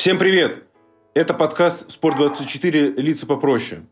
Всем 0.00 0.18
привет! 0.18 0.66
Это 1.12 1.34
подкаст 1.34 1.92
«Спорт-24. 1.92 2.94
Лица 3.02 3.26
попроще». 3.26 3.84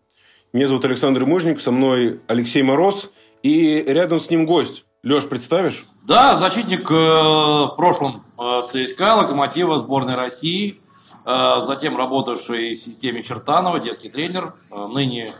Меня 0.55 0.67
зовут 0.67 0.87
Александр 0.87 1.27
Мужник, 1.27 1.61
со 1.61 1.71
мной 1.71 2.23
Алексей 2.29 2.63
Мороз 2.63 3.11
и 3.43 3.85
рядом 3.87 4.19
с 4.19 4.31
ним 4.31 4.47
гость. 4.47 4.87
Леш, 5.03 5.29
представишь? 5.29 5.85
Да, 6.05 6.35
защитник 6.37 6.91
э, 6.91 6.95
в 6.95 7.75
прошлом 7.77 8.25
э, 8.39 8.63
ЦСКА, 8.65 9.17
Локомотива, 9.17 9.79
сборной 9.79 10.15
России, 10.15 10.81
э, 11.27 11.61
затем 11.61 11.99
работавший 11.99 12.73
в 12.73 12.79
системе 12.79 13.23
Чертанова, 13.23 13.79
детский 13.79 14.09
тренер, 14.09 14.55
э, 14.71 14.87
ныне 14.87 15.35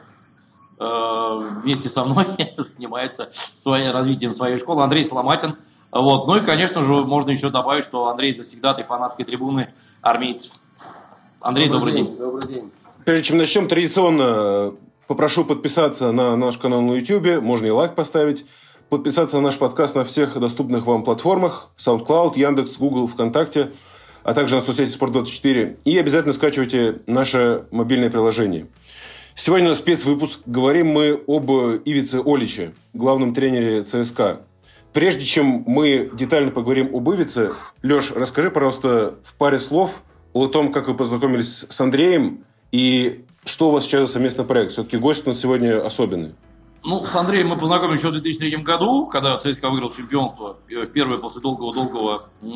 э, 0.79 1.51
вместе 1.63 1.89
со 1.89 2.05
мной 2.05 2.27
занимается 2.59 3.31
своей, 3.55 3.91
развитием 3.91 4.35
своей 4.35 4.59
школы, 4.59 4.83
Андрей 4.83 5.03
Соломатин. 5.03 5.57
Вот. 5.91 6.27
Ну 6.27 6.37
и, 6.37 6.41
конечно 6.41 6.83
же, 6.83 6.93
можно 6.93 7.31
еще 7.31 7.51
добавить, 7.51 7.85
что 7.85 8.09
Андрей 8.09 8.33
завсегдатый 8.33 8.85
фанатской 8.85 9.25
трибуны 9.25 9.73
армейцев. 10.03 10.53
Андрей, 11.41 11.69
добрый, 11.69 11.93
добрый 11.93 11.95
день. 11.95 12.07
день. 12.07 12.17
Добрый 12.19 12.49
день. 12.49 12.71
Прежде 13.05 13.25
чем 13.25 13.39
начнем, 13.39 13.69
традиционно 13.69 14.75
попрошу 15.07 15.45
подписаться 15.45 16.13
на 16.13 16.37
наш 16.37 16.59
канал 16.59 16.83
на 16.83 16.95
YouTube, 16.95 17.41
можно 17.43 17.67
и 17.67 17.71
лайк 17.71 17.95
поставить, 17.95 18.45
подписаться 18.91 19.37
на 19.37 19.43
наш 19.43 19.57
подкаст 19.57 19.95
на 19.95 20.05
всех 20.05 20.39
доступных 20.39 20.87
вам 20.87 21.05
платформах, 21.05 21.71
SoundCloud, 21.79 22.37
Яндекс, 22.37 22.77
Google, 22.77 23.07
ВКонтакте, 23.07 23.73
а 24.25 24.35
также 24.35 24.57
на 24.57 24.61
соцсети 24.61 24.97
Спорт24. 24.97 25.79
И 25.85 25.99
обязательно 25.99 26.35
скачивайте 26.35 27.01
наше 27.07 27.65
мобильное 27.71 28.11
приложение. 28.11 28.67
Сегодня 29.35 29.67
у 29.67 29.71
нас 29.71 29.79
спецвыпуск. 29.79 30.41
Говорим 30.45 30.89
мы 30.89 31.23
об 31.27 31.51
Ивице 31.85 32.21
Оличе, 32.25 32.75
главном 32.93 33.35
тренере 33.35 33.85
ЦСКА. 33.85 34.41
Прежде 34.99 35.25
чем 35.25 35.63
мы 35.65 36.11
детально 36.13 36.51
поговорим 36.51 36.93
об 36.93 37.09
Ивице, 37.09 37.53
Леш, 37.85 38.11
расскажи, 38.11 38.51
пожалуйста, 38.51 39.15
в 39.23 39.35
паре 39.35 39.61
слов 39.61 40.03
о 40.33 40.49
том, 40.49 40.73
как 40.73 40.89
вы 40.89 40.97
познакомились 40.97 41.67
с 41.69 41.81
Андреем 41.81 42.43
и 42.73 43.25
что 43.45 43.69
у 43.69 43.71
вас 43.71 43.85
сейчас 43.85 44.09
за 44.09 44.15
совместный 44.15 44.45
проект. 44.45 44.73
Все-таки 44.73 44.97
гость 44.97 45.25
у 45.25 45.31
нас 45.31 45.39
сегодня 45.39 45.87
особенный. 45.87 46.35
Ну, 46.89 47.05
с 47.05 47.15
Андреем 47.15 47.49
мы 47.49 47.59
познакомились 47.59 47.99
еще 47.99 48.09
в 48.09 48.13
2003 48.13 48.57
году, 48.63 49.09
когда 49.09 49.37
ЦСКА 49.37 49.69
выиграл 49.69 49.91
чемпионство. 49.91 50.57
Первое 50.95 51.19
после 51.19 51.43
долгого-долгого 51.43 52.31
э, 52.41 52.47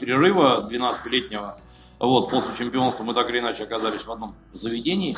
перерыва 0.00 0.66
12-летнего. 0.68 1.56
Вот, 2.00 2.30
после 2.30 2.52
чемпионства 2.58 3.04
мы 3.04 3.14
так 3.14 3.30
или 3.30 3.38
иначе 3.38 3.62
оказались 3.62 4.04
в 4.04 4.10
одном 4.10 4.34
заведении. 4.52 5.16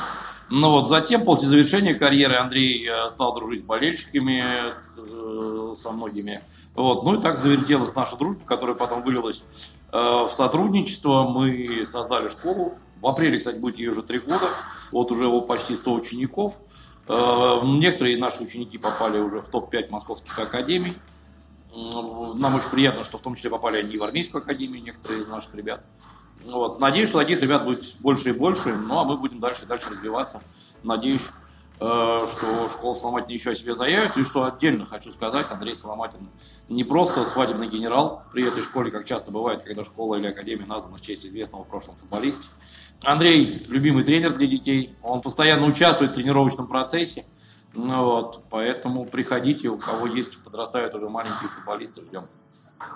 Но 0.51 0.69
вот 0.69 0.87
затем, 0.87 1.23
после 1.23 1.47
завершения 1.47 1.95
карьеры, 1.95 2.35
Андрей 2.35 2.87
э, 2.87 3.09
стал 3.09 3.33
дружить 3.33 3.61
с 3.61 3.63
болельщиками, 3.63 4.43
э, 4.97 5.73
со 5.75 5.91
многими. 5.91 6.43
Вот, 6.75 7.03
ну 7.05 7.17
и 7.17 7.21
так 7.23 7.39
завертелась 7.39 7.95
наша 7.95 8.17
дружба, 8.17 8.45
которая 8.45 8.75
потом 8.75 9.01
вылилась 9.01 9.43
э, 9.91 9.97
в 9.97 10.29
сотрудничество. 10.29 11.23
Мы 11.23 11.87
создали 11.87 12.27
школу. 12.27 12.75
В 13.01 13.07
апреле, 13.07 13.39
кстати, 13.39 13.57
будет 13.57 13.79
ее 13.79 13.89
уже 13.89 14.03
три 14.03 14.19
года. 14.19 14.47
Вот 14.91 15.11
уже 15.11 15.23
его 15.23 15.41
почти 15.41 15.73
100 15.73 15.91
учеников. 15.91 16.59
Э, 17.07 17.59
некоторые 17.63 18.17
наши 18.17 18.43
ученики 18.43 18.77
попали 18.77 19.19
уже 19.19 19.41
в 19.41 19.47
топ-5 19.47 19.89
московских 19.89 20.37
академий. 20.39 20.95
Нам 21.73 22.55
очень 22.55 22.69
приятно, 22.69 23.03
что 23.03 23.17
в 23.17 23.21
том 23.21 23.35
числе 23.35 23.49
попали 23.49 23.77
они 23.77 23.95
и 23.95 23.97
в 23.97 24.03
армейскую 24.03 24.43
академию, 24.43 24.83
некоторые 24.83 25.21
из 25.21 25.27
наших 25.27 25.55
ребят. 25.55 25.83
Вот. 26.45 26.79
Надеюсь, 26.79 27.09
что 27.09 27.19
таких 27.19 27.41
ребят 27.41 27.63
будет 27.63 27.95
больше 27.99 28.29
и 28.29 28.33
больше, 28.33 28.75
ну 28.75 28.99
а 28.99 29.05
мы 29.05 29.17
будем 29.17 29.39
дальше 29.39 29.63
и 29.63 29.67
дальше 29.67 29.89
развиваться. 29.89 30.41
Надеюсь, 30.83 31.29
что 31.77 32.69
школа 32.69 32.93
Соломатина 32.93 33.35
еще 33.35 33.51
о 33.51 33.55
себе 33.55 33.75
заявит. 33.75 34.15
И 34.17 34.23
что 34.23 34.45
отдельно 34.45 34.85
хочу 34.85 35.11
сказать, 35.11 35.47
Андрей 35.49 35.75
Соломатин 35.75 36.29
не 36.69 36.83
просто 36.83 37.25
свадебный 37.25 37.67
генерал 37.67 38.23
при 38.31 38.45
этой 38.45 38.63
школе, 38.63 38.91
как 38.91 39.05
часто 39.05 39.31
бывает, 39.31 39.63
когда 39.63 39.83
школа 39.83 40.15
или 40.15 40.27
академия 40.27 40.65
названа 40.65 40.97
в 40.97 41.01
честь 41.01 41.25
известного 41.25 41.63
в 41.63 41.67
прошлом 41.67 41.95
футболиста. 41.95 42.45
Андрей– 43.03 43.65
любимый 43.67 44.03
тренер 44.03 44.33
для 44.33 44.47
детей. 44.47 44.95
Он 45.01 45.21
постоянно 45.21 45.65
участвует 45.65 46.11
в 46.11 46.15
тренировочном 46.15 46.67
процессе. 46.67 47.25
Ну, 47.73 48.05
вот, 48.05 48.43
поэтому 48.49 49.05
приходите, 49.05 49.67
у 49.67 49.77
кого 49.77 50.07
есть, 50.07 50.37
подрастают 50.43 50.95
уже 50.95 51.09
маленькие 51.09 51.49
футболисты, 51.49 52.01
ждем. 52.01 52.23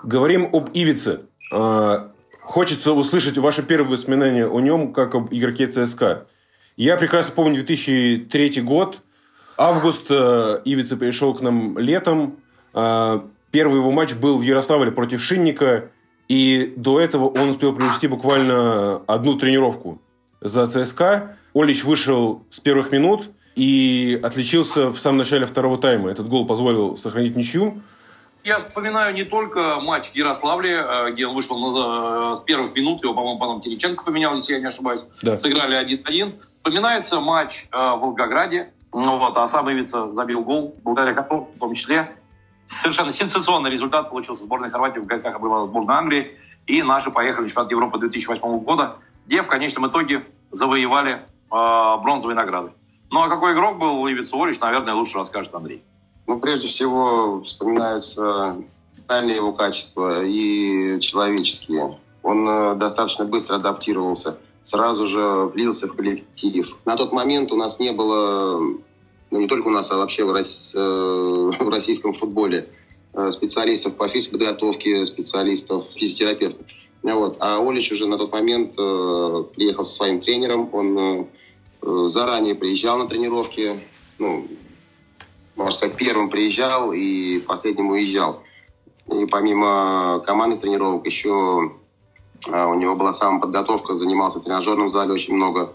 Говорим 0.04 0.48
об 0.54 0.70
Ивице. 0.72 1.26
А, 1.52 2.12
Хочется 2.48 2.94
услышать 2.94 3.36
ваши 3.36 3.62
первые 3.62 3.92
воспоминания 3.92 4.46
о 4.46 4.58
нем, 4.60 4.94
как 4.94 5.14
об 5.14 5.28
игроке 5.34 5.66
ЦСКА. 5.66 6.28
Я 6.78 6.96
прекрасно 6.96 7.34
помню 7.34 7.56
2003 7.56 8.60
год. 8.62 9.00
Август 9.56 10.06
э, 10.10 10.60
Ивица 10.64 10.96
перешел 10.96 11.34
к 11.34 11.40
нам 11.40 11.76
летом. 11.76 12.36
Э, 12.72 13.18
первый 13.50 13.78
его 13.78 13.90
матч 13.90 14.14
был 14.14 14.38
в 14.38 14.42
Ярославле 14.42 14.92
против 14.92 15.20
Шинника. 15.20 15.90
И 16.28 16.72
до 16.76 17.00
этого 17.00 17.26
он 17.30 17.48
успел 17.48 17.74
провести 17.74 18.06
буквально 18.06 19.02
одну 19.08 19.34
тренировку 19.34 20.00
за 20.40 20.68
ЦСКА. 20.68 21.36
Олич 21.52 21.82
вышел 21.82 22.44
с 22.48 22.60
первых 22.60 22.92
минут 22.92 23.28
и 23.56 24.20
отличился 24.22 24.88
в 24.88 25.00
самом 25.00 25.18
начале 25.18 25.46
второго 25.46 25.78
тайма. 25.78 26.12
Этот 26.12 26.28
гол 26.28 26.46
позволил 26.46 26.96
сохранить 26.96 27.34
ничью. 27.34 27.82
Я 28.48 28.56
вспоминаю 28.56 29.14
не 29.14 29.24
только 29.24 29.78
матч 29.78 30.08
в 30.10 30.14
Ярославле, 30.14 30.72
э, 30.72 31.10
где 31.12 31.26
он 31.26 31.34
вышел 31.34 31.58
на, 31.58 32.32
э, 32.32 32.36
с 32.36 32.38
первых 32.40 32.74
минут, 32.74 33.02
его, 33.04 33.12
по-моему, 33.12 33.38
потом 33.38 33.60
Тереченко 33.60 34.02
поменял, 34.02 34.34
если 34.36 34.54
я 34.54 34.60
не 34.60 34.64
ошибаюсь. 34.64 35.02
Да. 35.22 35.36
Сыграли 35.36 35.76
1-1. 35.76 36.32
Вспоминается 36.54 37.20
матч 37.20 37.66
э, 37.70 37.76
в 37.76 37.98
Волгограде, 38.00 38.72
ну 38.94 39.18
вот, 39.18 39.36
а 39.36 39.46
сам 39.48 39.70
Ивица 39.70 40.10
забил 40.12 40.44
гол, 40.44 40.74
благодаря 40.82 41.12
которому, 41.12 41.50
в 41.54 41.58
том 41.58 41.74
числе, 41.74 42.16
совершенно 42.66 43.12
сенсационный 43.12 43.70
результат 43.70 44.08
получился 44.08 44.44
сборной 44.44 44.70
Хорватии 44.70 45.00
в 45.00 45.04
гостях 45.04 45.36
обрывала 45.36 45.66
сборная 45.66 45.96
Англии. 45.96 46.38
И 46.66 46.82
наши 46.82 47.10
поехали 47.10 47.44
в 47.44 47.48
чемпионат 47.48 47.70
Европы 47.70 47.98
2008 47.98 48.60
года, 48.60 48.96
где 49.26 49.42
в 49.42 49.46
конечном 49.46 49.88
итоге 49.88 50.24
завоевали 50.52 51.16
э, 51.16 51.20
бронзовые 51.50 52.34
награды. 52.34 52.70
Ну 53.10 53.20
а 53.20 53.28
какой 53.28 53.52
игрок 53.52 53.76
был 53.76 54.08
Ивица 54.08 54.42
Орич, 54.42 54.58
наверное, 54.58 54.94
лучше 54.94 55.18
расскажет 55.18 55.54
Андрей. 55.54 55.82
Ну, 56.28 56.38
прежде 56.40 56.68
всего, 56.68 57.42
вспоминаются 57.42 58.62
социальные 58.92 59.36
его 59.36 59.54
качества 59.54 60.22
и 60.22 61.00
человеческие. 61.00 61.98
Он 62.22 62.46
э, 62.46 62.74
достаточно 62.74 63.24
быстро 63.24 63.56
адаптировался, 63.56 64.36
сразу 64.62 65.06
же 65.06 65.24
влился 65.46 65.88
в 65.88 65.96
коллектив. 65.96 66.76
На 66.84 66.96
тот 66.96 67.12
момент 67.14 67.50
у 67.50 67.56
нас 67.56 67.80
не 67.80 67.92
было, 67.92 68.60
ну 69.30 69.40
не 69.40 69.48
только 69.48 69.68
у 69.68 69.70
нас, 69.70 69.90
а 69.90 69.96
вообще 69.96 70.26
в, 70.26 70.32
Рос... 70.32 70.74
Э, 70.76 70.78
в 71.60 71.68
российском 71.70 72.12
футболе, 72.12 72.68
э, 73.14 73.30
специалистов 73.30 73.94
по 73.94 74.06
физподготовке, 74.06 75.06
специалистов, 75.06 75.86
физиотерапевтов. 75.94 76.66
Вот. 77.04 77.38
А 77.40 77.58
Олич 77.58 77.90
уже 77.90 78.06
на 78.06 78.18
тот 78.18 78.32
момент 78.32 78.74
приехал 78.74 79.84
со 79.84 79.94
своим 79.94 80.20
тренером, 80.20 80.68
он 80.74 81.28
заранее 81.80 82.54
приезжал 82.54 82.98
на 82.98 83.06
тренировки, 83.06 83.76
ну, 84.18 84.44
можно 85.58 85.72
сказать, 85.72 85.96
первым 85.96 86.30
приезжал 86.30 86.92
и 86.92 87.40
последним 87.40 87.90
уезжал. 87.90 88.42
И 89.12 89.26
помимо 89.26 90.22
командных 90.24 90.60
тренировок 90.60 91.04
еще 91.04 91.72
а, 92.46 92.68
у 92.68 92.74
него 92.74 92.94
была 92.94 93.12
самоподготовка, 93.12 93.94
занимался 93.96 94.38
в 94.38 94.44
тренажерном 94.44 94.88
зале 94.88 95.12
очень 95.12 95.34
много. 95.34 95.74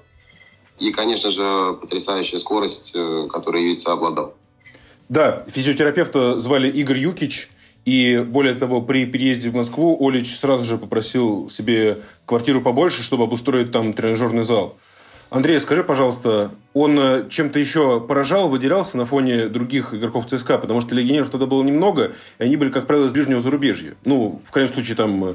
И, 0.79 0.91
конечно 0.91 1.29
же, 1.29 1.73
потрясающая 1.79 2.39
скорость, 2.39 2.93
э, 2.95 3.27
которой 3.31 3.63
Юица 3.63 3.91
обладал. 3.91 4.33
Да, 5.09 5.45
физиотерапевта 5.47 6.39
звали 6.39 6.69
Игорь 6.69 6.99
Юкич. 6.99 7.49
И 7.85 8.19
более 8.25 8.53
того, 8.53 8.81
при 8.81 9.05
переезде 9.05 9.49
в 9.49 9.55
Москву 9.55 9.97
Олич 9.99 10.39
сразу 10.39 10.63
же 10.63 10.77
попросил 10.77 11.49
себе 11.49 12.01
квартиру 12.25 12.61
побольше, 12.61 13.03
чтобы 13.03 13.25
обустроить 13.25 13.71
там 13.73 13.91
тренажерный 13.91 14.45
зал. 14.45 14.77
Андрей, 15.33 15.59
скажи, 15.59 15.83
пожалуйста, 15.83 16.51
он 16.75 16.99
э, 16.99 17.27
чем-то 17.27 17.57
еще 17.57 17.99
поражал, 17.99 18.49
выделялся 18.49 18.97
на 18.97 19.07
фоне 19.07 19.47
других 19.47 19.91
игроков 19.91 20.27
ЦСКА? 20.27 20.59
Потому 20.59 20.81
что 20.81 20.93
легионеров 20.93 21.31
тогда 21.31 21.47
было 21.47 21.63
немного, 21.63 22.13
и 22.37 22.43
они 22.43 22.55
были, 22.55 22.69
как 22.69 22.85
правило, 22.85 23.07
из 23.07 23.13
ближнего 23.13 23.41
зарубежья. 23.41 23.95
Ну, 24.05 24.43
в 24.45 24.51
крайнем 24.51 24.71
случае, 24.71 24.95
там 24.95 25.25
э, 25.25 25.33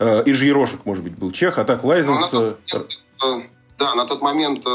э 0.00 0.22
Иржи 0.26 0.44
Ерошек, 0.44 0.84
может 0.84 1.02
быть, 1.02 1.16
был 1.16 1.30
чех, 1.30 1.56
а 1.56 1.64
так 1.64 1.82
Лайзенс... 1.82 2.30
Ну, 2.30 2.42
э, 2.42 3.42
да, 3.78 3.94
на 3.94 4.04
тот 4.04 4.20
момент 4.20 4.66
э, 4.66 4.68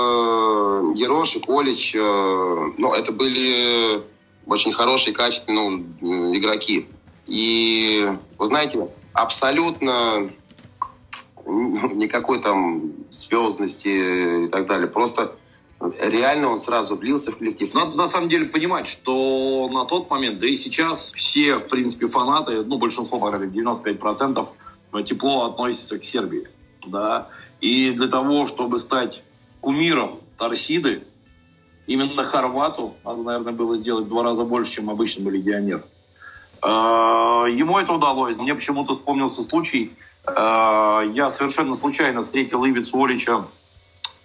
Ерошек, 0.95 1.47
Олич, 1.47 1.93
э, 1.93 1.99
ну, 1.99 2.95
это 2.95 3.11
были 3.11 4.01
очень 4.47 4.73
хорошие, 4.73 5.13
качественные 5.13 5.85
ну, 6.01 6.35
игроки. 6.35 6.87
И, 7.27 8.09
вы 8.39 8.45
знаете, 8.47 8.87
абсолютно 9.13 10.31
никакой 11.93 12.41
там 12.41 12.93
звездности 13.09 14.45
и 14.45 14.47
так 14.47 14.67
далее. 14.67 14.87
Просто 14.87 15.35
реально 16.01 16.49
он 16.49 16.57
сразу 16.57 16.95
влился 16.95 17.31
в 17.31 17.37
коллектив. 17.37 17.73
Надо 17.73 17.95
на 17.95 18.07
самом 18.07 18.29
деле 18.29 18.45
понимать, 18.45 18.87
что 18.87 19.69
на 19.71 19.85
тот 19.85 20.09
момент, 20.09 20.39
да 20.39 20.47
и 20.47 20.57
сейчас 20.57 21.11
все, 21.11 21.57
в 21.57 21.67
принципе, 21.67 22.07
фанаты, 22.07 22.63
ну, 22.63 22.77
большинство, 22.77 23.19
по 23.19 23.29
крайней 23.29 23.47
мере, 23.47 23.61
95% 23.61 24.47
тепло 25.03 25.45
относятся 25.45 25.99
к 25.99 26.05
Сербии. 26.05 26.47
Да? 26.85 27.29
И 27.61 27.91
для 27.91 28.07
того, 28.07 28.45
чтобы 28.45 28.79
стать 28.79 29.23
кумиром 29.61 30.19
Торсиды, 30.37 31.03
именно 31.87 32.25
Хорвату 32.25 32.95
надо, 33.03 33.23
наверное, 33.23 33.53
было 33.53 33.77
сделать 33.77 34.05
в 34.05 34.09
два 34.09 34.23
раза 34.23 34.43
больше, 34.43 34.73
чем 34.73 34.89
обычному 34.89 35.29
легионеру. 35.29 35.83
А, 36.63 37.45
ему 37.45 37.77
это 37.77 37.93
удалось. 37.93 38.37
Мне 38.37 38.55
почему-то 38.55 38.95
вспомнился 38.95 39.43
случай, 39.43 39.91
Я 40.25 41.31
совершенно 41.37 41.75
случайно 41.75 42.23
встретил 42.23 42.63
Ивицу 42.63 43.03
Олича 43.03 43.45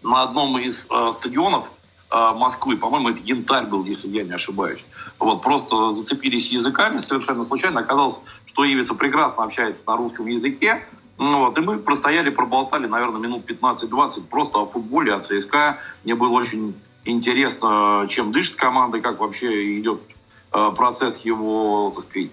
на 0.00 0.22
одном 0.22 0.56
из 0.58 0.86
стадионов 1.16 1.68
Москвы, 2.10 2.76
по-моему, 2.76 3.08
это 3.10 3.20
Янтарь 3.24 3.66
был, 3.66 3.84
если 3.84 4.08
я 4.08 4.22
не 4.22 4.32
ошибаюсь. 4.32 4.82
Вот, 5.18 5.42
просто 5.42 5.96
зацепились 5.96 6.50
языками 6.50 7.00
совершенно 7.00 7.44
случайно. 7.44 7.80
Оказалось, 7.80 8.16
что 8.46 8.64
Ивица 8.64 8.94
прекрасно 8.94 9.42
общается 9.42 9.82
на 9.86 9.96
русском 9.96 10.26
языке, 10.26 10.86
ну, 11.18 11.40
вот, 11.40 11.58
и 11.58 11.60
мы 11.60 11.78
простояли, 11.78 12.30
проболтали, 12.30 12.86
наверное, 12.86 13.20
минут 13.20 13.44
15-20 13.50 14.22
просто 14.30 14.60
о 14.60 14.66
футболе, 14.66 15.12
о 15.14 15.20
ЦСКА. 15.20 15.78
Мне 16.04 16.14
было 16.14 16.30
очень 16.30 16.74
интересно, 17.04 18.06
чем 18.08 18.30
дышит 18.30 18.54
команда, 18.54 19.00
как 19.00 19.18
вообще 19.18 19.80
идет 19.80 20.00
э, 20.08 20.12
процесс 20.50 21.20
его, 21.20 21.92
так 21.94 22.04
сказать, 22.04 22.30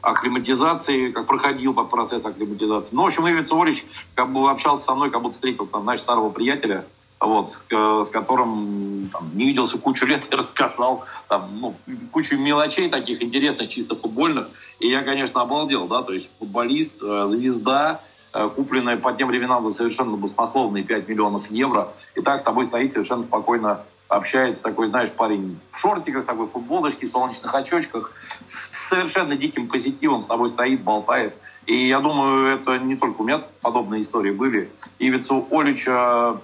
акклиматизации, 0.00 1.10
как 1.10 1.26
проходил 1.26 1.74
процесс 1.74 2.24
акклиматизации. 2.24 2.94
Ну, 2.94 3.02
в 3.02 3.06
общем, 3.06 3.28
Ивиц 3.28 3.52
Орич 3.52 3.84
как 4.14 4.32
бы 4.32 4.50
общался 4.50 4.84
со 4.84 4.94
мной, 4.94 5.10
как 5.10 5.22
будто 5.22 5.34
встретил 5.34 5.66
там, 5.66 5.82
знаешь, 5.84 6.00
старого 6.00 6.30
приятеля, 6.30 6.84
вот, 7.20 7.50
с, 7.50 7.62
с 7.70 8.10
которым 8.10 9.10
там, 9.12 9.30
не 9.34 9.46
виделся 9.46 9.78
кучу 9.78 10.04
лет 10.06 10.26
и 10.30 10.34
рассказал 10.34 11.04
там, 11.28 11.48
ну, 11.60 11.74
кучу 12.10 12.36
мелочей 12.36 12.90
таких 12.90 13.22
интересных, 13.22 13.68
чисто 13.68 13.94
футбольных. 13.94 14.48
И 14.80 14.90
я, 14.90 15.02
конечно, 15.02 15.40
обалдел, 15.40 15.86
да, 15.86 16.02
то 16.02 16.12
есть 16.12 16.28
футболист, 16.38 17.00
э, 17.00 17.26
звезда, 17.28 18.00
Э, 18.34 18.48
купленная 18.48 18.96
по 18.96 19.12
тем 19.12 19.28
временам 19.28 19.68
за 19.68 19.76
совершенно 19.76 20.16
баснословные 20.16 20.84
5 20.84 21.06
миллионов 21.06 21.50
евро. 21.50 21.88
И 22.14 22.22
так 22.22 22.40
с 22.40 22.42
тобой 22.42 22.66
стоит 22.66 22.92
совершенно 22.92 23.24
спокойно 23.24 23.82
общается 24.16 24.62
такой, 24.62 24.88
знаешь, 24.88 25.10
парень 25.10 25.58
в 25.70 25.78
шортиках, 25.78 26.24
такой 26.24 26.46
футболочке, 26.46 27.06
солнечных 27.06 27.54
очочках, 27.54 28.12
с 28.44 28.88
совершенно 28.88 29.36
диким 29.36 29.68
позитивом 29.68 30.22
с 30.22 30.26
тобой 30.26 30.50
стоит, 30.50 30.82
болтает. 30.82 31.34
И 31.66 31.86
я 31.86 32.00
думаю, 32.00 32.54
это 32.54 32.78
не 32.78 32.96
только 32.96 33.22
у 33.22 33.24
меня 33.24 33.40
подобные 33.62 34.02
истории 34.02 34.32
были. 34.32 34.70
Ивицу 34.98 35.46
Олича, 35.50 36.36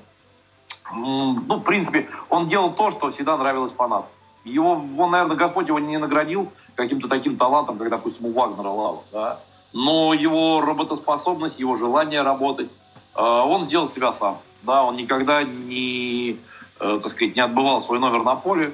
ну, 0.93 1.57
в 1.57 1.63
принципе, 1.63 2.09
он 2.31 2.49
делал 2.49 2.73
то, 2.73 2.91
что 2.91 3.11
всегда 3.11 3.37
нравилось 3.37 3.73
фанатам. 3.73 4.11
Его, 4.45 4.83
он, 4.99 5.11
наверное, 5.11 5.37
Господь 5.37 5.69
его 5.69 5.79
не 5.79 5.99
наградил 5.99 6.51
каким-то 6.75 7.09
таким 7.09 7.37
талантом, 7.37 7.77
как, 7.77 7.91
допустим, 7.91 8.27
у 8.27 8.33
Вагнера 8.33 8.69
Лава, 8.69 9.03
да 9.13 9.41
но 9.73 10.15
его 10.15 10.61
работоспособность, 10.61 11.59
его 11.59 11.77
желание 11.77 12.23
работать, 12.23 12.71
э, 13.15 13.23
он 13.23 13.65
сделал 13.65 13.89
себя 13.89 14.13
сам. 14.13 14.39
Да, 14.63 14.83
он 14.83 14.97
никогда 14.97 15.43
не, 15.45 16.39
э, 16.81 17.01
так 17.03 17.11
сказать, 17.11 17.37
не 17.37 17.43
отбывал 17.43 17.81
свой 17.81 17.99
номер 17.99 18.23
на 18.23 18.37
поле. 18.37 18.73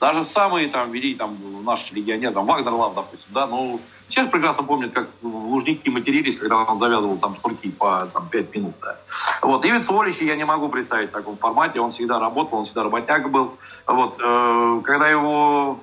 Даже 0.00 0.24
самые 0.24 0.68
там 0.68 0.90
вели 0.92 1.14
там 1.14 1.64
наши 1.64 1.94
легионеры, 1.94 2.34
там 2.34 2.46
Вагнер 2.46 2.72
Лав, 2.72 2.94
допустим, 2.94 3.32
да, 3.32 3.46
ну 3.46 3.80
сейчас 4.08 4.28
прекрасно 4.28 4.62
помнят, 4.62 4.92
как 4.92 5.08
лужники 5.22 5.88
матерились, 5.88 6.36
когда 6.36 6.56
он 6.56 6.78
завязывал 6.78 7.16
там 7.16 7.36
шнурки 7.40 7.70
по 7.70 8.06
там, 8.12 8.28
5 8.28 8.54
минут. 8.54 8.74
Да. 8.82 8.96
Вот, 9.42 9.64
Ивиц 9.64 9.88
Олича 9.88 10.24
я 10.24 10.36
не 10.36 10.44
могу 10.44 10.68
представить 10.68 11.10
в 11.10 11.12
таком 11.12 11.36
формате, 11.36 11.80
он 11.80 11.90
всегда 11.90 12.18
работал, 12.18 12.58
он 12.58 12.64
всегда 12.64 12.82
работяга 12.82 13.28
был. 13.28 13.54
Вот, 13.86 14.18
э, 14.22 14.80
когда 14.84 15.08
его 15.08 15.78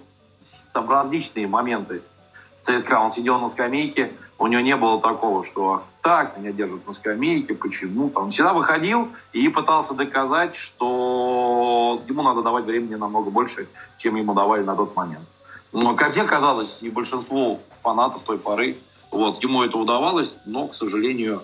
там 0.74 0.90
различные 0.90 1.48
моменты 1.48 2.02
ЦСКА, 2.62 3.00
он 3.00 3.12
сидел 3.12 3.40
на 3.40 3.50
скамейке, 3.50 4.12
у 4.42 4.48
него 4.48 4.62
не 4.62 4.76
было 4.76 5.00
такого, 5.00 5.44
что 5.44 5.84
так, 6.02 6.36
меня 6.36 6.52
держат 6.52 6.88
на 6.88 6.94
скамейке, 6.94 7.54
почему. 7.54 8.12
Он 8.16 8.32
всегда 8.32 8.54
выходил 8.54 9.10
и 9.34 9.48
пытался 9.50 9.94
доказать, 9.94 10.56
что 10.56 12.02
ему 12.08 12.24
надо 12.24 12.42
давать 12.42 12.66
времени 12.66 12.96
намного 12.96 13.30
больше, 13.30 13.68
чем 14.00 14.16
ему 14.16 14.34
давали 14.34 14.64
на 14.64 14.76
тот 14.76 14.96
момент. 14.96 15.28
Но, 15.72 15.96
как 15.96 16.16
мне 16.16 16.26
казалось, 16.26 16.80
и 16.82 16.90
большинство 16.90 17.60
фанатов 17.84 18.24
той 18.24 18.40
поры, 18.40 18.78
вот, 19.12 19.44
ему 19.44 19.62
это 19.62 19.78
удавалось, 19.78 20.34
но, 20.46 20.68
к 20.70 20.76
сожалению, 20.76 21.44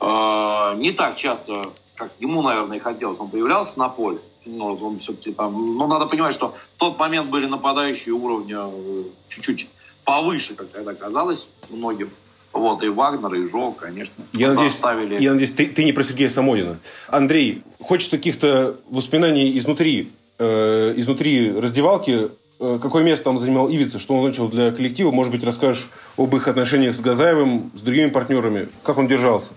э, 0.00 0.74
не 0.76 0.92
так 0.92 1.16
часто, 1.16 1.72
как 1.96 2.12
ему, 2.20 2.42
наверное, 2.42 2.76
и 2.76 2.80
хотелось. 2.80 3.18
Он 3.18 3.30
появлялся 3.30 3.76
на 3.76 3.88
поле, 3.88 4.20
ну, 4.46 4.76
он 4.76 5.00
все-таки 5.00 5.32
там, 5.32 5.76
ну, 5.76 5.88
надо 5.88 6.06
понимать, 6.06 6.34
что 6.34 6.54
в 6.74 6.78
тот 6.78 7.00
момент 7.00 7.30
были 7.30 7.46
нападающие 7.46 8.14
уровня 8.14 8.60
э, 8.62 9.04
чуть-чуть 9.28 9.68
повыше, 10.04 10.54
как 10.54 10.68
тогда 10.68 10.94
казалось 10.94 11.48
многим. 11.68 12.10
Вот, 12.58 12.82
и 12.82 12.88
Вагнер, 12.88 13.32
и 13.34 13.48
Жо, 13.48 13.72
конечно. 13.72 14.24
Я 14.32 14.48
надеюсь, 14.48 14.74
оставили... 14.74 15.22
я 15.22 15.32
надеюсь 15.32 15.52
ты, 15.52 15.66
ты 15.66 15.84
не 15.84 15.92
про 15.92 16.02
Сергея 16.02 16.28
Самонина. 16.28 16.78
Андрей, 17.06 17.62
хочется 17.80 18.16
каких-то 18.16 18.76
воспоминаний 18.90 19.56
изнутри, 19.58 20.10
э, 20.38 20.94
изнутри 20.96 21.52
раздевалки. 21.52 22.30
Э, 22.58 22.78
какое 22.82 23.04
место 23.04 23.24
там 23.24 23.38
занимал 23.38 23.68
Ивица, 23.70 24.00
что 24.00 24.14
он 24.14 24.24
значил 24.24 24.48
для 24.48 24.72
коллектива? 24.72 25.12
Может 25.12 25.32
быть, 25.32 25.44
расскажешь 25.44 25.88
об 26.16 26.34
их 26.34 26.48
отношениях 26.48 26.96
с 26.96 27.00
Газаевым, 27.00 27.70
с 27.74 27.80
другими 27.80 28.10
партнерами? 28.10 28.68
Как 28.82 28.98
он 28.98 29.06
держался? 29.06 29.50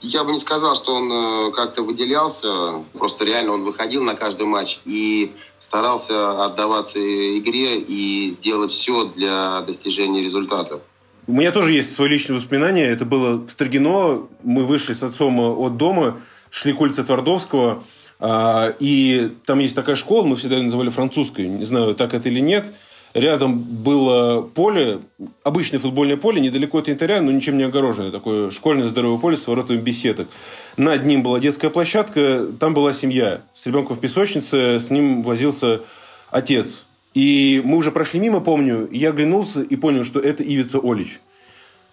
Я 0.00 0.24
бы 0.24 0.32
не 0.32 0.40
сказал, 0.40 0.74
что 0.74 0.94
он 0.94 1.12
э, 1.12 1.52
как-то 1.52 1.82
выделялся. 1.82 2.82
Просто 2.94 3.24
реально 3.24 3.52
он 3.52 3.62
выходил 3.62 4.02
на 4.02 4.14
каждый 4.14 4.46
матч 4.46 4.80
и 4.84 5.32
старался 5.60 6.44
отдаваться 6.44 6.98
игре 6.98 7.78
и 7.78 8.36
делать 8.42 8.72
все 8.72 9.04
для 9.04 9.60
достижения 9.60 10.22
результатов. 10.22 10.80
У 11.28 11.32
меня 11.32 11.52
тоже 11.52 11.72
есть 11.72 11.94
свои 11.94 12.08
личные 12.08 12.36
воспоминания. 12.36 12.86
Это 12.86 13.04
было 13.04 13.36
в 13.36 13.50
Строгино. 13.50 14.26
Мы 14.42 14.64
вышли 14.64 14.92
с 14.92 15.02
отцом 15.04 15.38
от 15.40 15.76
дома, 15.76 16.18
шли 16.50 16.72
к 16.72 16.80
улице 16.80 17.04
Твардовского. 17.04 17.84
А, 18.18 18.74
и 18.80 19.30
там 19.46 19.60
есть 19.60 19.76
такая 19.76 19.96
школа, 19.96 20.24
мы 20.24 20.36
всегда 20.36 20.56
ее 20.56 20.64
называли 20.64 20.90
французской. 20.90 21.48
Не 21.48 21.64
знаю, 21.64 21.94
так 21.94 22.14
это 22.14 22.28
или 22.28 22.40
нет. 22.40 22.66
Рядом 23.14 23.60
было 23.60 24.42
поле, 24.42 25.00
обычное 25.44 25.78
футбольное 25.78 26.16
поле, 26.16 26.40
недалеко 26.40 26.78
от 26.78 26.88
янтаря, 26.88 27.20
но 27.20 27.30
ничем 27.30 27.58
не 27.58 27.64
огороженное. 27.64 28.10
Такое 28.10 28.50
школьное 28.50 28.88
здоровое 28.88 29.18
поле 29.18 29.36
с 29.36 29.46
воротами 29.46 29.76
беседок. 29.76 30.28
Над 30.76 31.04
ним 31.04 31.22
была 31.22 31.38
детская 31.38 31.68
площадка, 31.68 32.46
там 32.58 32.74
была 32.74 32.92
семья 32.94 33.42
с 33.54 33.66
ребенком 33.66 33.96
в 33.96 34.00
песочнице, 34.00 34.80
с 34.80 34.88
ним 34.88 35.22
возился 35.22 35.82
отец 36.30 36.86
и 37.14 37.60
мы 37.64 37.76
уже 37.76 37.90
прошли 37.90 38.20
мимо, 38.20 38.40
помню, 38.40 38.88
я 38.90 39.10
оглянулся 39.10 39.62
и 39.62 39.76
понял, 39.76 40.04
что 40.04 40.20
это 40.20 40.42
Ивица 40.42 40.78
Олич. 40.78 41.20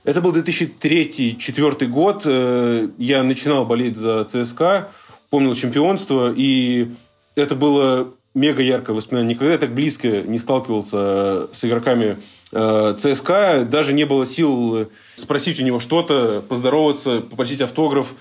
Это 0.04 0.22
был 0.22 0.34
2003-2004 0.34 1.86
год. 1.88 2.22
Э, 2.26 2.88
я 2.98 3.24
начинал 3.24 3.66
болеть 3.66 3.98
за 3.98 4.24
ЦСКА, 4.24 4.92
помнил 5.30 5.54
чемпионство, 5.56 6.34
и 6.36 6.92
это 7.36 7.56
было 7.56 8.14
мега 8.34 8.64
яркое 8.64 8.96
воспоминание. 8.96 9.36
Никогда 9.36 9.54
я 9.54 9.60
так 9.60 9.74
близко 9.74 10.22
не 10.22 10.40
сталкивался 10.40 11.50
с 11.52 11.66
игроками 11.66 12.18
э, 12.54 12.96
ЦСКА. 12.98 13.68
Даже 13.70 13.92
не 13.92 14.06
было 14.06 14.26
сил 14.26 14.90
спросить 15.16 15.60
у 15.60 15.64
него 15.64 15.80
что-то, 15.80 16.42
поздороваться, 16.48 17.20
попросить 17.20 17.62
автограф. 17.62 18.14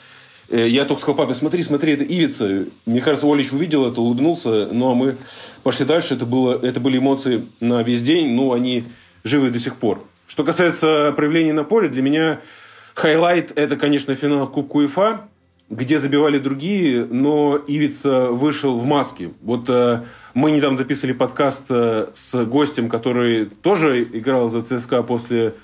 Э, 0.50 0.66
я 0.66 0.84
только 0.84 1.02
сказал 1.02 1.16
папе, 1.16 1.34
смотри, 1.34 1.62
смотри, 1.62 1.92
это 1.92 2.04
Ивица. 2.04 2.66
Мне 2.86 3.00
кажется, 3.00 3.26
Олич 3.26 3.52
увидел 3.52 3.86
это, 3.86 4.00
улыбнулся, 4.00 4.68
ну 4.72 4.90
а 4.90 4.94
мы 4.94 5.16
пошли 5.62 5.84
дальше. 5.84 6.14
Это, 6.14 6.26
было, 6.26 6.58
это 6.60 6.80
были 6.80 6.98
эмоции 6.98 7.46
на 7.60 7.82
весь 7.82 8.02
день, 8.02 8.34
ну 8.34 8.52
они 8.52 8.84
живы 9.24 9.50
до 9.50 9.58
сих 9.58 9.76
пор. 9.76 10.02
Что 10.26 10.44
касается 10.44 11.12
проявлений 11.16 11.52
на 11.52 11.64
поле, 11.64 11.88
для 11.88 12.02
меня 12.02 12.40
highlight– 12.94 13.52
это, 13.56 13.76
конечно, 13.76 14.14
финал 14.14 14.46
Кубка 14.46 14.76
УЕФА, 14.76 15.28
где 15.70 15.98
забивали 15.98 16.38
другие, 16.38 17.04
но 17.04 17.58
Ивица 17.66 18.28
вышел 18.28 18.76
в 18.76 18.84
маске. 18.84 19.32
Вот 19.42 19.68
э, 19.68 20.04
мы 20.34 20.50
недавно 20.50 20.78
записывали 20.78 21.12
подкаст 21.12 21.64
э, 21.68 22.08
с 22.14 22.44
гостем, 22.44 22.88
который 22.88 23.46
тоже 23.46 24.02
играл 24.02 24.48
за 24.48 24.62
ЦСКА 24.62 25.02
после 25.02 25.54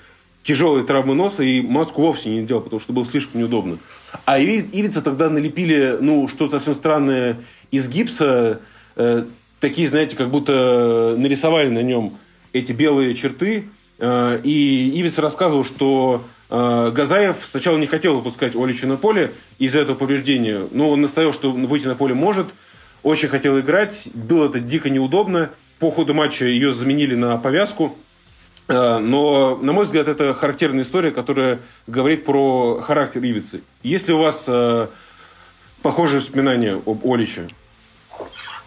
тяжелой 0.43 0.83
травмы 0.83 1.15
носа, 1.15 1.43
и 1.43 1.61
маску 1.61 2.03
вовсе 2.03 2.29
не 2.29 2.45
делал, 2.45 2.61
потому 2.61 2.79
что 2.79 2.93
было 2.93 3.05
слишком 3.05 3.41
неудобно. 3.41 3.79
А 4.25 4.39
Ивица 4.39 5.01
тогда 5.01 5.29
налепили, 5.29 5.97
ну, 5.99 6.27
что 6.27 6.47
совсем 6.49 6.73
странное, 6.73 7.37
из 7.71 7.87
гипса, 7.89 8.59
э, 8.95 9.25
такие, 9.59 9.87
знаете, 9.87 10.15
как 10.15 10.29
будто 10.29 11.15
нарисовали 11.17 11.69
на 11.69 11.83
нем 11.83 12.13
эти 12.53 12.71
белые 12.71 13.15
черты. 13.15 13.65
Э, 13.99 14.39
и 14.43 14.91
Ивица 14.95 15.21
рассказывал, 15.21 15.63
что 15.63 16.25
э, 16.49 16.91
Газаев 16.93 17.37
сначала 17.43 17.77
не 17.77 17.87
хотел 17.87 18.15
выпускать 18.15 18.55
Олича 18.55 18.87
на 18.87 18.97
поле 18.97 19.33
из-за 19.57 19.79
этого 19.79 19.95
повреждения. 19.95 20.67
Но 20.71 20.89
он 20.89 21.01
настоял, 21.01 21.33
что 21.33 21.51
выйти 21.51 21.87
на 21.87 21.95
поле 21.95 22.13
может. 22.13 22.47
Очень 23.03 23.29
хотел 23.29 23.59
играть. 23.59 24.09
Было 24.13 24.49
это 24.49 24.59
дико 24.59 24.89
неудобно. 24.89 25.51
По 25.79 25.91
ходу 25.91 26.13
матча 26.13 26.45
ее 26.45 26.73
заменили 26.73 27.15
на 27.15 27.37
повязку. 27.37 27.97
Э, 28.67 28.99
но, 28.99 29.55
на 29.55 29.73
мой 29.73 29.85
взгляд, 29.85 30.07
это 30.07 30.33
характерная 30.33 30.83
история, 30.83 31.11
которая 31.11 31.59
говорит 31.87 32.25
про 32.25 32.81
характер 32.81 33.21
Ивицы. 33.23 33.61
Есть 33.83 34.07
ли 34.07 34.13
у 34.13 34.17
вас 34.17 34.45
э, 34.47 34.87
похожие 35.81 36.19
воспоминания 36.19 36.81
об 36.85 37.05
Оличе? 37.05 37.47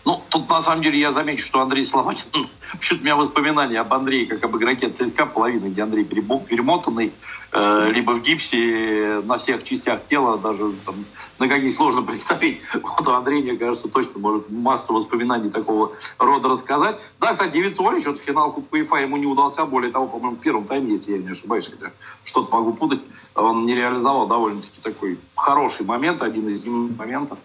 Ну, 0.04 0.22
тут 0.28 0.48
на 0.48 0.62
самом 0.62 0.82
деле 0.82 1.00
я 1.00 1.12
замечу, 1.12 1.44
что 1.44 1.60
Андрей 1.60 1.84
Сломатин, 1.84 2.24
почему-то 2.78 3.02
у 3.02 3.04
меня 3.04 3.16
воспоминания 3.16 3.80
об 3.80 3.92
Андрее, 3.92 4.26
как 4.26 4.42
об 4.44 4.56
игроке 4.56 4.88
ЦСКА, 4.88 5.26
половина, 5.26 5.68
где 5.68 5.82
Андрей 5.82 6.04
перемотанный, 6.04 7.12
либо 7.52 8.12
в 8.12 8.22
гипсе 8.22 9.22
на 9.24 9.38
всех 9.38 9.64
частях 9.64 10.06
тела, 10.08 10.36
даже 10.36 10.72
там, 10.84 11.06
на 11.38 11.48
каких 11.48 11.74
сложно 11.74 12.02
представить. 12.06 12.60
Вот 12.74 13.06
у 13.06 13.10
Андрея, 13.12 13.42
мне 13.42 13.56
кажется, 13.56 13.88
точно 13.88 14.20
может 14.20 14.50
масса 14.50 14.92
воспоминаний 14.92 15.50
такого 15.50 15.90
рода 16.18 16.48
рассказать. 16.48 16.98
Да, 17.20 17.32
кстати, 17.32 17.52
Девиц 17.52 17.78
Олич, 17.80 18.06
вот 18.06 18.18
финал 18.18 18.52
Кубка 18.52 18.74
УЕФА 18.74 18.96
ему 18.96 19.16
не 19.16 19.26
удался, 19.26 19.64
более 19.64 19.90
того, 19.90 20.08
по-моему, 20.08 20.36
в 20.36 20.40
первом 20.40 20.64
тайме, 20.64 20.96
если 20.96 21.12
я 21.12 21.18
не 21.18 21.30
ошибаюсь, 21.30 21.68
хотя 21.68 21.92
что-то 22.24 22.54
могу 22.54 22.74
путать, 22.74 23.00
он 23.34 23.66
не 23.66 23.74
реализовал 23.74 24.26
довольно-таки 24.26 24.80
такой 24.82 25.18
хороший 25.34 25.86
момент, 25.86 26.22
один 26.22 26.48
из 26.48 26.64
моментов. 26.64 27.38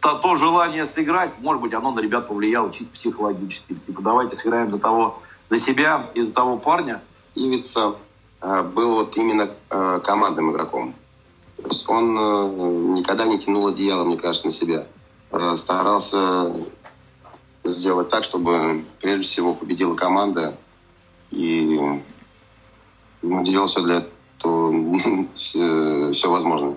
То, 0.00 0.14
то 0.14 0.34
желание 0.34 0.86
сыграть, 0.86 1.30
может 1.40 1.60
быть, 1.60 1.74
оно 1.74 1.90
на 1.92 2.00
ребят 2.00 2.26
повлияло 2.26 2.72
чисто 2.72 2.92
психологически. 2.94 3.74
Типа, 3.86 4.00
давайте 4.00 4.34
сыграем 4.34 4.70
за 4.70 4.78
того, 4.78 5.20
за 5.50 5.58
себя 5.58 6.06
и 6.14 6.22
за 6.22 6.32
того 6.32 6.56
парня. 6.56 7.02
Ивица 7.34 7.80
э, 7.80 7.92
был 8.40 8.94
вот 8.94 9.16
именно 9.16 9.50
э, 9.70 10.00
командным 10.02 10.52
игроком. 10.52 10.94
То 11.56 11.68
есть 11.68 11.88
он 11.88 12.16
э, 12.16 12.98
никогда 12.98 13.26
не 13.26 13.38
тянул 13.38 13.68
одеяло, 13.68 14.04
мне 14.04 14.16
кажется, 14.16 14.46
на 14.46 14.50
себя. 14.50 14.86
Э, 15.30 15.54
старался 15.56 16.52
сделать 17.64 18.08
так, 18.08 18.24
чтобы 18.24 18.84
прежде 19.00 19.24
всего 19.24 19.54
победила 19.54 19.94
команда. 19.94 20.56
И 21.30 21.78
ну, 23.22 23.44
делал 23.44 23.66
все 23.66 23.82
для 23.82 24.04
этого, 24.38 24.96
все, 25.34 26.12
все 26.12 26.30
возможное. 26.30 26.76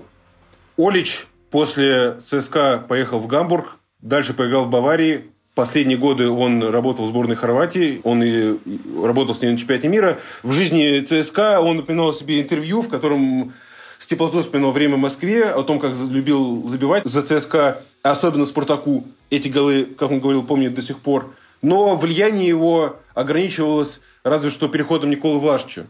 Олич 0.77 1.27
после 1.49 2.19
ЦСКА 2.19 2.85
поехал 2.87 3.19
в 3.19 3.27
Гамбург, 3.27 3.77
дальше 4.01 4.33
поиграл 4.33 4.65
в 4.65 4.69
Баварии. 4.69 5.32
Последние 5.55 5.99
годы 5.99 6.29
он 6.29 6.63
работал 6.63 7.05
в 7.05 7.09
сборной 7.09 7.35
Хорватии, 7.35 8.01
он 8.03 8.23
и 8.23 8.57
работал 9.03 9.35
с 9.35 9.41
ней 9.41 9.51
на 9.51 9.57
чемпионате 9.57 9.87
мира. 9.87 10.19
В 10.41 10.51
жизни 10.51 10.99
ЦСКА 11.01 11.61
он 11.61 11.77
напоминал 11.77 12.11
себе 12.11 12.41
интервью, 12.41 12.81
в 12.81 12.89
котором 12.89 13.53
с 13.99 14.07
теплотой 14.07 14.41
вспоминал 14.41 14.71
время 14.71 14.95
в 14.95 14.99
Москве, 14.99 15.45
о 15.45 15.61
том, 15.61 15.79
как 15.79 15.93
любил 16.09 16.67
забивать 16.67 17.05
за 17.05 17.21
ЦСКА, 17.21 17.83
особенно 18.01 18.45
Спартаку. 18.45 19.05
Эти 19.29 19.47
голы, 19.47 19.85
как 19.85 20.09
он 20.09 20.19
говорил, 20.19 20.43
помнит 20.43 20.73
до 20.73 20.81
сих 20.81 20.99
пор. 20.99 21.33
Но 21.61 21.95
влияние 21.95 22.47
его 22.47 22.97
ограничивалось 23.13 24.01
разве 24.23 24.49
что 24.49 24.67
переходом 24.67 25.11
Николы 25.11 25.37
Влашича. 25.37 25.85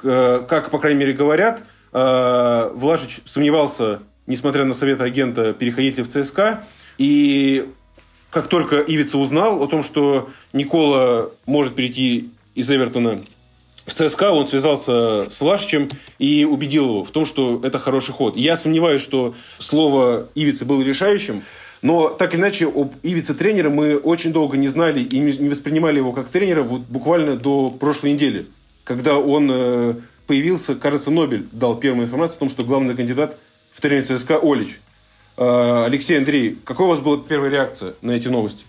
Как, 0.00 0.70
по 0.70 0.78
крайней 0.78 1.00
мере, 1.00 1.12
говорят, 1.12 1.62
э, 1.92 2.70
Влашич 2.74 3.20
сомневался, 3.24 4.00
несмотря 4.26 4.64
на 4.64 4.74
советы 4.74 5.04
агента, 5.04 5.52
переходить 5.52 5.96
ли 5.96 6.02
в 6.02 6.08
ЦСКА. 6.08 6.64
И 6.98 7.68
как 8.32 8.48
только 8.48 8.80
Ивица 8.80 9.18
узнал 9.18 9.62
о 9.62 9.68
том, 9.68 9.84
что 9.84 10.30
Никола 10.52 11.30
может 11.46 11.74
перейти 11.74 12.30
из 12.54 12.70
Эвертона 12.70 13.22
в 13.84 13.94
ЦСКА 13.94 14.30
он 14.30 14.46
связался 14.46 15.28
с 15.30 15.40
Лашичем 15.40 15.90
и 16.18 16.44
убедил 16.48 16.84
его 16.84 17.04
в 17.04 17.10
том, 17.10 17.26
что 17.26 17.60
это 17.64 17.78
хороший 17.78 18.12
ход. 18.12 18.36
Я 18.36 18.56
сомневаюсь, 18.56 19.02
что 19.02 19.34
слово 19.58 20.28
Ивицы 20.34 20.64
было 20.64 20.82
решающим, 20.82 21.42
но 21.82 22.08
так 22.08 22.32
или 22.32 22.40
иначе 22.40 22.68
об 22.68 22.92
Ивице 23.02 23.34
тренера 23.34 23.70
мы 23.70 23.96
очень 23.98 24.32
долго 24.32 24.56
не 24.56 24.68
знали 24.68 25.02
и 25.02 25.18
не 25.18 25.48
воспринимали 25.48 25.96
его 25.96 26.12
как 26.12 26.28
тренера 26.28 26.62
вот 26.62 26.82
буквально 26.82 27.36
до 27.36 27.70
прошлой 27.70 28.12
недели, 28.12 28.46
когда 28.84 29.18
он 29.18 29.50
э, 29.52 29.94
появился, 30.28 30.76
кажется, 30.76 31.10
Нобель 31.10 31.46
дал 31.50 31.76
первую 31.76 32.06
информацию 32.06 32.36
о 32.36 32.40
том, 32.40 32.50
что 32.50 32.64
главный 32.64 32.94
кандидат 32.94 33.36
в 33.72 33.80
тренер 33.80 34.04
ЦСКА 34.04 34.38
Олич. 34.40 34.80
Э, 35.36 35.84
Алексей, 35.86 36.18
Андрей, 36.18 36.58
какой 36.64 36.86
у 36.86 36.88
вас 36.90 37.00
была 37.00 37.16
первая 37.16 37.50
реакция 37.50 37.94
на 38.02 38.12
эти 38.12 38.28
новости? 38.28 38.64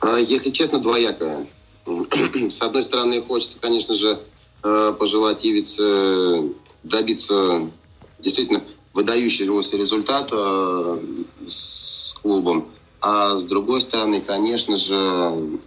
А, 0.00 0.16
если 0.16 0.50
честно, 0.50 0.78
двоякая. 0.78 1.46
С 2.50 2.60
одной 2.60 2.82
стороны, 2.82 3.22
хочется, 3.22 3.58
конечно 3.58 3.94
же, 3.94 4.20
э, 4.62 4.94
пожелать 4.98 5.44
Ивице 5.44 6.52
добиться 6.82 7.70
действительно 8.18 8.62
выдающегося 8.92 9.76
результата 9.76 10.36
э, 10.36 10.98
с 11.46 12.14
клубом. 12.20 12.68
А 13.00 13.36
с 13.36 13.44
другой 13.44 13.80
стороны, 13.80 14.20
конечно 14.20 14.76
же, 14.76 15.58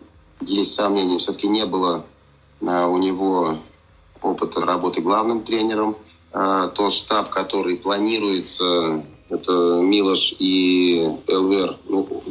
есть 0.41 0.73
сомнения. 0.73 1.17
Все-таки 1.17 1.47
не 1.47 1.65
было 1.65 2.05
э, 2.61 2.85
у 2.85 2.97
него 2.97 3.57
опыта 4.21 4.61
работы 4.61 5.01
главным 5.01 5.43
тренером. 5.43 5.97
Тот 6.31 6.91
штаб, 6.91 7.29
который 7.29 7.75
планируется, 7.75 9.05
это 9.33 9.81
Милош 9.81 10.35
и 10.39 11.17
Элвер. 11.27 11.77
Ну, 11.87 12.23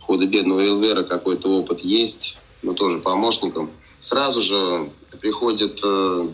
худо-бедного 0.00 0.60
Элвера 0.60 1.02
какой-то 1.02 1.48
опыт 1.48 1.80
есть 1.80 2.38
но 2.66 2.74
тоже 2.74 2.98
помощником, 2.98 3.70
сразу 4.00 4.40
же 4.40 4.90
приходит 5.20 5.80
э, 5.84 6.28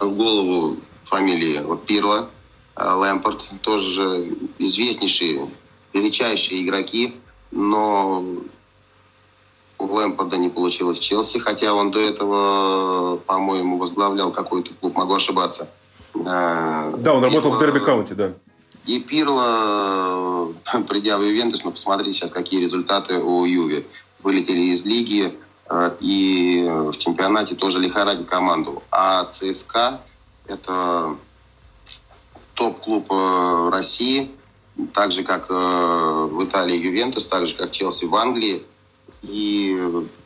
в 0.00 0.10
голову 0.10 0.76
фамилии 1.04 1.60
вот 1.62 1.84
Пирла, 1.84 2.30
э, 2.74 2.90
Лэмпорт, 2.90 3.44
тоже 3.60 4.34
известнейшие, 4.58 5.50
величайшие 5.92 6.62
игроки, 6.64 7.14
но 7.50 8.24
у 9.78 9.84
Лэмпорда 9.84 10.38
не 10.38 10.48
получилось 10.48 10.98
в 10.98 11.02
Челси, 11.02 11.38
хотя 11.38 11.74
он 11.74 11.90
до 11.90 12.00
этого, 12.00 13.18
по-моему, 13.18 13.78
возглавлял 13.78 14.32
какой-то 14.32 14.72
клуб, 14.80 14.96
могу 14.96 15.14
ошибаться. 15.14 15.68
Э, 16.14 16.94
да, 16.98 17.14
он 17.14 17.22
работал 17.22 17.50
в 17.50 17.58
Дерби 17.58 17.78
Каунти, 17.78 18.14
да. 18.14 18.32
И 18.88 18.98
Пирло, 18.98 20.52
придя 20.88 21.16
в 21.18 21.22
Ювентус, 21.22 21.62
ну, 21.62 21.70
посмотрите 21.70 22.12
сейчас, 22.12 22.32
какие 22.32 22.60
результаты 22.60 23.20
у 23.20 23.44
Юви. 23.44 23.86
Вылетели 24.22 24.72
из 24.72 24.84
лиги, 24.84 25.32
Э, 25.68 25.90
и 26.00 26.66
в 26.66 26.96
чемпионате 26.96 27.54
тоже 27.54 27.78
лихорадит 27.78 28.28
команду. 28.28 28.82
А 28.90 29.24
ЦСКА– 29.24 30.00
это 30.46 31.16
топ-клуб 32.54 33.06
э, 33.10 33.70
России, 33.70 34.30
так 34.94 35.12
же, 35.12 35.24
как 35.24 35.50
э, 35.50 35.54
в 35.54 36.44
Италии 36.44 36.76
Ювентус, 36.76 37.24
так 37.24 37.46
же, 37.46 37.54
как 37.54 37.70
Челси 37.70 38.06
в 38.06 38.14
Англии. 38.14 38.62
И 39.22 39.76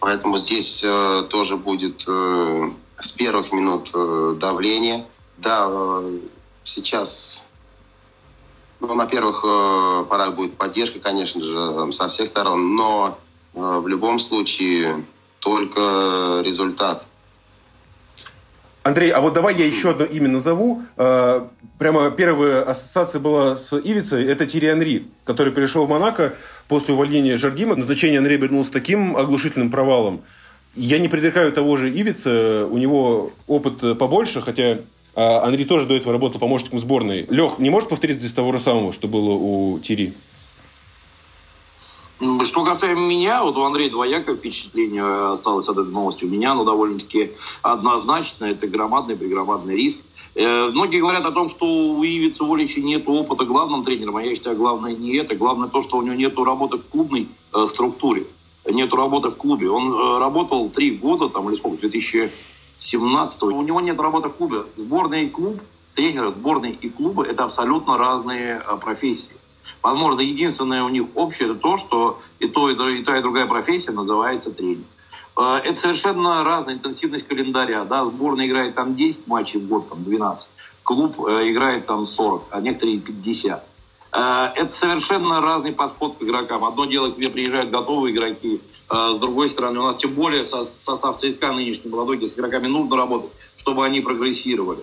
поэтому 0.01 0.39
здесь 0.39 0.85
тоже 1.31 1.57
будет 1.57 2.03
с 2.03 3.13
первых 3.13 3.51
минут 3.51 3.91
давление. 4.39 5.07
Да, 5.39 6.03
сейчас 6.63 7.47
ну, 8.89 8.95
на 8.95 9.07
первых 9.07 9.43
порах 10.09 10.35
будет 10.35 10.57
поддержка, 10.57 10.99
конечно 10.99 11.41
же, 11.41 11.93
со 11.93 12.09
всех 12.09 12.27
сторон, 12.27 12.75
но 12.77 13.19
в 13.55 13.87
любом 13.87 14.19
случае 14.19 15.05
только 15.41 16.43
результат. 16.45 17.07
Андрей, 18.85 19.11
а 19.11 19.21
вот 19.21 19.33
давай 19.33 19.55
я 19.55 19.65
еще 19.65 19.91
одно 19.91 20.05
имя 20.05 20.29
назову. 20.29 20.83
Э, 20.97 21.47
прямо 21.79 22.11
первая 22.11 22.65
ассоциация 22.65 23.21
была 23.21 23.55
с 23.55 23.73
Ивицей. 23.77 24.25
Это 24.25 24.45
Тири 24.45 24.67
Анри, 24.67 25.07
который 25.25 25.53
перешел 25.53 25.87
в 25.87 25.89
Монако 25.89 26.35
после 26.67 26.95
увольнения 26.95 27.37
Жардима. 27.37 27.77
Назначение 27.77 28.19
Анри 28.19 28.35
обернулось 28.35 28.71
таким 28.71 29.17
оглушительным 29.17 29.71
провалом. 29.71 30.23
Я 30.75 30.99
не 30.99 31.07
предрекаю 31.07 31.53
того 31.53 31.77
же 31.77 31.91
Ивица. 31.91 32.67
У 32.67 32.77
него 32.77 33.31
опыт 33.47 33.99
побольше, 33.99 34.41
хотя 34.41 34.79
а, 35.15 35.45
Анри 35.45 35.65
тоже 35.65 35.87
до 35.87 35.95
этого 35.95 36.13
работал 36.13 36.41
помощником 36.41 36.79
сборной. 36.79 37.27
Лех, 37.29 37.59
не 37.59 37.71
можешь 37.71 37.89
повторить 37.89 38.19
здесь 38.19 38.33
того 38.33 38.53
же 38.53 38.59
самого, 38.59 38.93
что 38.93 39.09
было 39.09 39.33
у 39.33 39.79
Тири? 39.81 40.15
Что 42.45 42.63
касаемо 42.65 43.01
меня, 43.01 43.43
вот 43.43 43.57
у 43.57 43.63
Андрея 43.63 43.91
двоякое 43.91 44.37
впечатление 44.37 45.33
осталось 45.33 45.69
от 45.69 45.77
этой 45.77 45.91
новости. 45.91 46.25
У 46.25 46.29
меня 46.29 46.53
оно 46.53 46.65
довольно-таки 46.65 47.33
однозначно. 47.63 48.45
Это 48.45 48.69
громадный, 48.69 49.17
пригромадный 49.17 49.75
риск. 49.75 49.99
Э, 50.37 50.71
многие 50.71 51.01
говорят 51.01 51.27
о 51.27 51.33
том, 51.33 51.49
что 51.49 51.67
у 51.67 52.05
Ивица 52.05 52.45
Волича 52.45 52.81
нет 52.81 53.09
опыта 53.09 53.45
главным 53.45 53.83
тренером, 53.83 54.17
а 54.17 54.23
я 54.23 54.35
считаю, 54.37 54.57
главное 54.57 54.95
не 54.95 55.17
это. 55.17 55.35
Главное 55.35 55.69
то, 55.69 55.83
что 55.83 55.97
у 55.97 56.03
него 56.03 56.15
нет 56.15 56.39
работы 56.39 56.77
в 56.77 56.85
клубной 56.85 57.27
э, 57.53 57.67
структуре. 57.67 58.25
Нет 58.65 58.95
работы 58.95 59.31
в 59.31 59.37
клубе. 59.37 59.69
Он 59.69 59.93
э, 59.93 60.19
работал 60.21 60.71
три 60.71 60.93
года, 60.93 61.29
там, 61.29 61.49
или 61.49 61.57
сколько, 61.57 61.89
2017 62.83 63.43
У 63.45 63.63
него 63.63 63.81
нет 63.81 63.99
работы 64.01 64.29
в 64.29 64.35
клубе. 64.35 64.65
Сборная 64.77 65.23
и 65.23 65.29
клуб, 65.29 65.61
тренеры 65.95 66.31
сборной 66.31 66.73
и 66.73 66.89
клуба– 66.89 67.25
это 67.27 67.45
абсолютно 67.45 67.97
разные 67.97 68.61
профессии. 68.81 69.33
Возможно, 69.83 70.21
единственное 70.21 70.83
у 70.83 70.89
них 70.89 71.07
общее 71.15 71.51
это 71.51 71.59
то, 71.59 71.77
что 71.77 72.21
и, 72.41 72.49
то, 72.49 72.69
и, 72.69 72.75
и 72.75 73.05
та, 73.05 73.19
и 73.19 73.23
другая 73.23 73.47
профессия 73.47 73.93
называется 73.93 74.51
тренер. 74.51 74.85
Э, 75.37 75.61
это 75.65 75.75
совершенно 75.75 76.43
разная 76.45 76.75
интенсивность 76.75 77.27
календаря. 77.27 77.85
Да? 77.85 78.05
Сборная 78.05 78.47
играет 78.47 78.75
там 78.75 78.97
10 78.97 79.27
матчей 79.27 79.61
в 79.61 79.69
год, 79.69 79.89
там 79.89 80.03
12. 80.03 80.51
Клуб 80.83 81.21
э, 81.27 81.51
играет 81.51 81.87
там 81.87 82.07
40, 82.07 82.45
а 82.51 82.61
некоторые 82.61 82.99
50. 82.99 83.65
Э, 84.13 84.51
это 84.57 84.73
совершенно 84.73 85.41
разный 85.41 85.73
подход 85.73 86.17
к 86.19 86.23
игрокам. 86.23 86.65
Одно 86.65 86.87
дело, 86.87 87.11
к 87.11 87.17
тебе 87.17 87.31
приезжают 87.31 87.71
готовые 87.71 88.15
игроки, 88.15 88.61
с 88.91 89.19
другой 89.19 89.49
стороны, 89.49 89.81
у 89.81 89.85
нас 89.85 89.97
тем 89.97 90.15
более 90.15 90.45
состав 90.45 91.19
ЦСКА 91.19 91.53
нынешний 91.53 91.91
молодой, 91.91 92.21
с 92.27 92.39
игроками 92.39 92.67
нужно 92.67 92.97
работать, 92.97 93.31
чтобы 93.57 93.85
они 93.87 94.01
прогрессировали. 94.01 94.81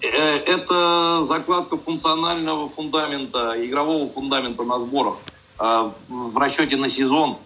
Это 0.00 1.24
закладка 1.24 1.76
функционального 1.76 2.68
фундамента, 2.68 3.54
игрового 3.56 4.08
фундамента 4.08 4.62
на 4.64 4.78
сборах. 4.78 5.16
э, 5.58 5.90
в 6.08 6.38
расчете 6.38 6.76
на 6.76 6.88
сезон 6.88 7.38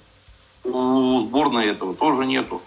у 0.65 1.21
сборной 1.21 1.67
этого 1.67 1.95
тоже 1.95 2.27
нету. 2.27 2.61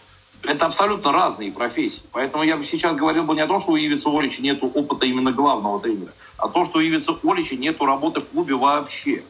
Это 0.43 0.65
абсолютно 0.65 1.11
разные 1.11 1.51
профессии. 1.51 2.03
Поэтому 2.11 2.43
я 2.43 2.57
бы 2.57 2.65
сейчас 2.65 2.95
говорил 2.95 3.23
бы 3.23 3.35
не 3.35 3.41
о 3.41 3.47
том, 3.47 3.59
что 3.59 3.73
у 3.73 3.77
Ивиса 3.77 4.09
Олича 4.09 4.41
нет 4.41 4.63
опыта 4.63 5.05
именно 5.05 5.31
главного 5.31 5.79
тренера, 5.79 6.13
а 6.37 6.47
то, 6.47 6.63
что 6.63 6.79
у 6.79 6.81
Ивиса 6.81 7.15
Олича 7.23 7.55
нет 7.55 7.79
работы 7.81 8.21
в 8.21 8.27
клубе 8.27 8.55
вообще. 8.55 9.23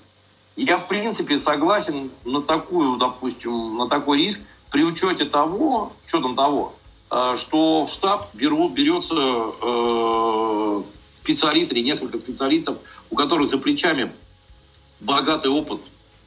Я, 0.56 0.78
в 0.78 0.88
принципе, 0.88 1.40
согласен 1.40 2.12
на 2.26 2.42
такую, 2.42 2.98
допустим, 2.98 3.78
на 3.78 3.88
такой 3.88 4.20
риск 4.20 4.40
при 4.70 4.84
учете 4.84 5.26
того, 5.26 5.94
с 6.06 6.14
учетом 6.14 6.36
того, 6.36 6.74
э, 7.10 7.36
что 7.38 7.86
в 7.86 7.90
штаб 7.90 8.30
беру, 8.34 8.68
берется 8.70 9.16
э, 9.16 10.84
специалист 11.22 11.72
или 11.72 11.82
несколько 11.82 12.18
специалистов, 12.18 12.78
у 13.10 13.16
которых 13.16 13.50
за 13.50 13.58
плечами 13.58 14.12
богатый 15.00 15.52
опыт 15.52 15.82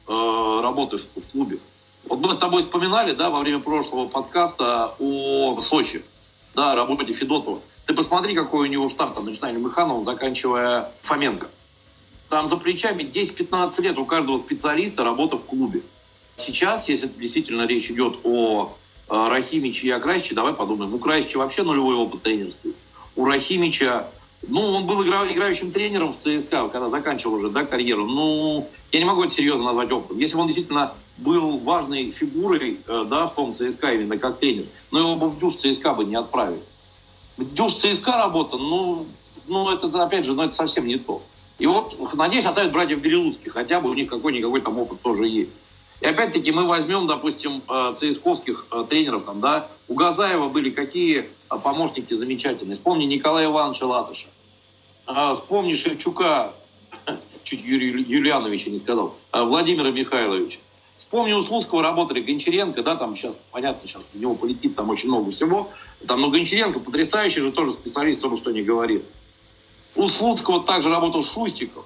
э, 0.07 0.59
работы 0.61 0.97
в, 0.97 1.05
в 1.19 1.31
клубе. 1.31 1.59
Вот 2.07 2.19
мы 2.19 2.33
с 2.33 2.37
тобой 2.37 2.61
вспоминали, 2.61 3.13
да, 3.13 3.29
во 3.29 3.39
время 3.39 3.59
прошлого 3.59 4.07
подкаста 4.07 4.95
о 4.99 5.59
Сочи, 5.59 6.03
да, 6.55 6.75
работе 6.75 7.13
Федотова. 7.13 7.61
Ты 7.85 7.93
посмотри, 7.93 8.35
какой 8.35 8.67
у 8.67 8.71
него 8.71 8.89
штаб, 8.89 9.13
там, 9.13 9.25
начиная 9.25 9.53
Механовым, 9.53 10.03
заканчивая 10.03 10.91
Фоменко. 11.03 11.47
Там 12.29 12.49
за 12.49 12.57
плечами 12.57 13.03
10-15 13.03 13.81
лет 13.81 13.97
у 13.97 14.05
каждого 14.05 14.39
специалиста 14.39 15.03
работа 15.03 15.37
в 15.37 15.43
клубе. 15.43 15.83
Сейчас, 16.37 16.89
если 16.89 17.07
действительно 17.07 17.65
речь 17.65 17.89
идет 17.89 18.17
о 18.23 18.75
э, 19.07 19.27
Рахимиче 19.29 19.87
и 19.87 19.91
о 19.91 19.99
Красиче, 19.99 20.35
давай 20.35 20.53
подумаем. 20.53 20.93
У 20.93 20.99
Красича 20.99 21.39
вообще 21.39 21.63
нулевой 21.63 21.95
опыт 21.95 22.23
тренерства. 22.23 22.71
У 23.15 23.25
Рахимича, 23.25 24.07
ну, 24.47 24.61
он 24.61 24.85
был 24.85 25.03
игра, 25.03 25.31
играющим 25.31 25.71
тренером 25.71 26.13
в 26.13 26.17
ЦСКА, 26.17 26.67
когда 26.67 26.89
заканчивал 26.89 27.35
уже, 27.35 27.49
да, 27.49 27.63
карьеру. 27.63 28.05
Ну, 28.05 28.67
я 28.91 28.99
не 28.99 29.05
могу 29.05 29.23
это 29.23 29.33
серьезно 29.33 29.65
назвать 29.65 29.91
опытом. 29.91 30.17
Если 30.17 30.35
бы 30.35 30.41
он 30.41 30.47
действительно 30.47 30.93
был 31.17 31.59
важной 31.59 32.11
фигурой, 32.11 32.79
э, 32.85 33.05
да, 33.07 33.27
в 33.27 33.35
том 33.35 33.53
ЦСКА 33.53 33.93
именно 33.93 34.17
как 34.17 34.39
тренер, 34.39 34.65
но 34.91 34.99
его 34.99 35.15
бы 35.15 35.29
в 35.29 35.39
дюш 35.39 35.55
ЦСКА 35.55 35.93
бы 35.93 36.05
не 36.05 36.15
отправили. 36.15 36.61
В 37.37 37.53
дюш 37.53 37.75
ЦСКА 37.75 38.17
работа, 38.17 38.57
ну, 38.57 39.05
ну, 39.47 39.71
это, 39.71 39.87
опять 40.03 40.25
же, 40.25 40.33
ну, 40.33 40.43
это 40.43 40.55
совсем 40.55 40.87
не 40.87 40.97
то. 40.97 41.21
И 41.57 41.67
вот, 41.67 42.13
надеюсь, 42.15 42.45
оставят 42.45 42.71
братьев 42.71 42.99
Березутских, 42.99 43.53
хотя 43.53 43.79
бы 43.79 43.89
у 43.89 43.93
них 43.93 44.09
какой-никакой 44.09 44.61
там 44.61 44.77
опыт 44.77 45.01
тоже 45.01 45.27
есть. 45.27 45.51
И 46.01 46.05
опять-таки 46.05 46.51
мы 46.51 46.67
возьмем, 46.67 47.07
допустим, 47.07 47.63
э, 47.69 47.93
ЦСКовских 47.95 48.67
э, 48.71 48.85
тренеров, 48.89 49.23
там, 49.23 49.39
да, 49.39 49.69
у 49.87 49.93
Газаева 49.93 50.49
были 50.49 50.69
какие 50.69 51.19
э, 51.49 51.57
помощники 51.57 52.13
замечательные. 52.13 52.75
Вспомни 52.75 53.05
Николая 53.05 53.45
Ивановича 53.45 53.85
Латыша. 53.85 54.27
Вспомни 55.35 55.73
Шевчука, 55.73 56.51
чуть 57.43 57.63
Юрий 57.63 58.03
Юлиановича 58.03 58.71
не 58.71 58.79
сказал, 58.79 59.15
Владимира 59.31 59.91
Михайловича. 59.91 60.59
Вспомни, 60.97 61.33
у 61.33 61.43
Слуцкого 61.43 61.83
работали 61.83 62.21
Гончаренко, 62.21 62.81
да, 62.81 62.95
там 62.95 63.15
сейчас, 63.15 63.35
понятно, 63.51 63.87
сейчас 63.87 64.01
у 64.13 64.17
него 64.17 64.33
полетит 64.33 64.75
там 64.75 64.89
очень 64.89 65.09
много 65.09 65.29
всего. 65.29 65.69
Там, 66.07 66.21
но 66.21 66.29
Гончаренко 66.29 66.79
потрясающий 66.79 67.41
же 67.41 67.51
тоже 67.51 67.73
специалист, 67.73 68.21
бы 68.25 68.35
что 68.37 68.51
ни 68.51 68.61
говорил. 68.61 69.03
У 69.95 70.09
Слуцкого 70.09 70.63
также 70.63 70.89
работал 70.89 71.23
Шустиков. 71.23 71.85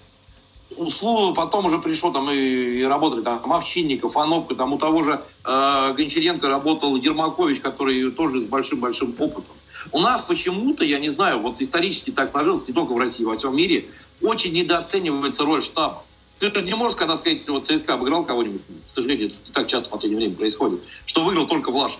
У 0.75 0.89
Слу 0.89 1.33
потом 1.33 1.65
уже 1.65 1.79
пришло 1.79 2.11
там 2.11 2.29
и, 2.29 2.35
и 2.35 2.83
работали 2.83 3.23
там 3.23 3.51
Овчинников, 3.51 4.15
Анопка, 4.17 4.55
там 4.55 4.73
у 4.73 4.77
того 4.77 5.03
же 5.03 5.21
э, 5.45 5.93
Гончаренко 5.93 6.47
работал 6.47 6.95
Ермакович, 6.95 7.59
который 7.59 8.11
тоже 8.11 8.41
с 8.41 8.45
большим-большим 8.45 9.15
опытом. 9.17 9.55
У 9.91 9.99
нас 9.99 10.21
почему-то, 10.21 10.83
я 10.83 10.99
не 10.99 11.09
знаю, 11.09 11.39
вот 11.39 11.59
исторически 11.59 12.11
так 12.11 12.31
сложилось, 12.31 12.67
не 12.67 12.73
только 12.73 12.93
в 12.93 12.97
России, 12.97 13.23
во 13.23 13.35
всем 13.35 13.55
мире, 13.55 13.87
очень 14.21 14.53
недооценивается 14.53 15.43
роль 15.43 15.61
штаба. 15.61 16.03
Ты 16.39 16.49
не 16.61 16.73
можешь, 16.75 16.95
когда 16.95 17.17
сказать, 17.17 17.47
вот 17.49 17.65
ЦСКА 17.65 17.95
обыграл 17.95 18.23
кого-нибудь, 18.23 18.61
к 18.91 18.95
сожалению, 18.95 19.27
это 19.27 19.53
так 19.53 19.67
часто 19.67 19.89
в 19.89 19.91
последнее 19.91 20.19
время 20.19 20.35
происходит, 20.35 20.81
что 21.05 21.23
выиграл 21.23 21.47
только 21.47 21.71
Влашич. 21.71 21.99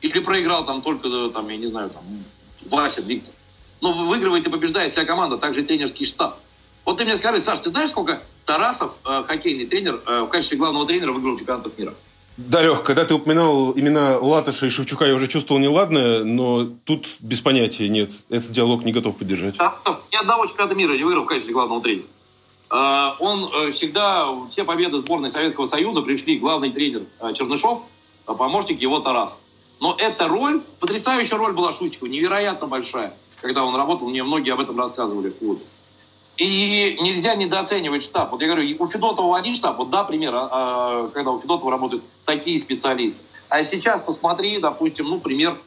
Или 0.00 0.20
проиграл 0.20 0.64
там 0.64 0.82
только, 0.82 1.28
там, 1.28 1.48
я 1.48 1.56
не 1.56 1.66
знаю, 1.66 1.90
там, 1.90 2.02
Вася, 2.62 3.02
Виктор. 3.02 3.34
Но 3.82 3.92
выигрывает 3.92 4.46
и 4.46 4.48
побеждает 4.48 4.92
вся 4.92 5.04
команда, 5.04 5.36
также 5.36 5.64
тренерский 5.64 6.06
штаб. 6.06 6.38
Вот 6.84 6.96
ты 6.96 7.04
мне 7.04 7.16
скажи, 7.16 7.40
Саш, 7.40 7.58
ты 7.58 7.70
знаешь, 7.70 7.90
сколько 7.90 8.22
Тарасов, 8.46 8.98
э, 9.04 9.24
хоккейный 9.26 9.66
тренер, 9.66 10.00
э, 10.06 10.20
в 10.22 10.28
качестве 10.28 10.56
главного 10.56 10.86
тренера 10.86 11.12
выиграл 11.12 11.36
чемпионатов 11.36 11.76
мира? 11.76 11.92
Да, 12.36 12.62
Лех, 12.62 12.84
когда 12.84 13.04
ты 13.04 13.14
упоминал 13.14 13.72
имена 13.76 14.18
Латыша 14.18 14.66
и 14.66 14.70
Шевчука, 14.70 15.04
я 15.04 15.14
уже 15.14 15.26
чувствовал 15.26 15.60
неладное, 15.60 16.24
но 16.24 16.64
тут 16.84 17.08
без 17.20 17.40
понятия 17.40 17.88
нет. 17.88 18.10
Этот 18.30 18.52
диалог 18.52 18.84
не 18.84 18.92
готов 18.92 19.16
поддержать. 19.16 19.56
Тарасов 19.56 20.00
ни 20.12 20.16
одного 20.16 20.46
чемпионата 20.46 20.74
мира 20.76 20.92
не 20.92 21.02
выиграл 21.02 21.24
в 21.24 21.26
качестве 21.26 21.52
главного 21.52 21.82
тренера. 21.82 22.06
Э, 22.70 23.10
он 23.18 23.50
э, 23.52 23.72
всегда, 23.72 24.28
все 24.46 24.62
победы 24.62 24.98
сборной 24.98 25.28
Советского 25.30 25.66
Союза 25.66 26.02
пришли 26.02 26.38
главный 26.38 26.70
тренер 26.70 27.02
э, 27.20 27.32
Чернышов, 27.34 27.82
помощник 28.26 28.80
его 28.80 29.00
Тарасов. 29.00 29.38
Но 29.80 29.96
эта 29.98 30.28
роль, 30.28 30.62
потрясающая 30.78 31.36
роль 31.36 31.52
была 31.52 31.72
Шустикова, 31.72 32.08
невероятно 32.08 32.68
большая 32.68 33.14
когда 33.42 33.64
он 33.64 33.76
работал, 33.76 34.08
мне 34.08 34.22
многие 34.22 34.52
об 34.52 34.60
этом 34.60 34.78
рассказывали 34.78 35.28
в 35.28 35.38
клубе. 35.38 35.60
И 36.38 36.46
нельзя 37.02 37.34
недооценивать 37.34 38.02
штаб. 38.02 38.30
Вот 38.32 38.40
я 38.40 38.46
говорю, 38.46 38.74
у 38.78 38.86
Федотова 38.86 39.36
один 39.36 39.54
штаб, 39.54 39.76
вот 39.76 39.90
да, 39.90 40.04
пример, 40.04 40.34
а, 40.34 40.48
а, 40.50 41.08
когда 41.12 41.32
у 41.32 41.38
Федотова 41.38 41.70
работают 41.70 42.02
такие 42.24 42.58
специалисты. 42.58 43.20
А 43.50 43.62
сейчас 43.64 44.00
посмотри, 44.00 44.58
допустим, 44.58 45.06
ну, 45.08 45.20
пример, 45.20 45.58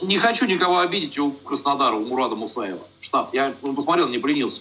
не 0.00 0.18
хочу 0.18 0.46
никого 0.46 0.78
обидеть 0.78 1.18
у 1.18 1.32
Краснодара, 1.32 1.96
у 1.96 2.04
Мурада 2.04 2.36
Мусаева, 2.36 2.86
штаб. 3.00 3.34
Я 3.34 3.54
посмотрел, 3.74 4.06
не 4.06 4.18
пленился. 4.18 4.60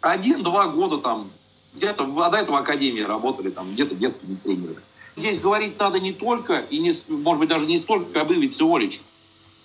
Один-два 0.00 0.68
года 0.68 0.98
там, 0.98 1.30
где-то, 1.74 2.04
а 2.04 2.30
до 2.30 2.36
этого 2.36 2.58
академии 2.58 3.00
работали, 3.00 3.50
там, 3.50 3.72
где-то 3.72 3.96
детскими 3.96 4.36
тренерами. 4.36 4.78
Здесь 5.16 5.40
говорить 5.40 5.76
надо 5.80 5.98
не 5.98 6.12
только, 6.12 6.58
и 6.70 6.78
не, 6.78 6.92
может 7.08 7.40
быть, 7.40 7.48
даже 7.48 7.66
не 7.66 7.78
столько 7.78 8.20
об 8.20 8.30
Иве 8.30 8.48
Сеоличе, 8.48 9.00
а 9.00 9.07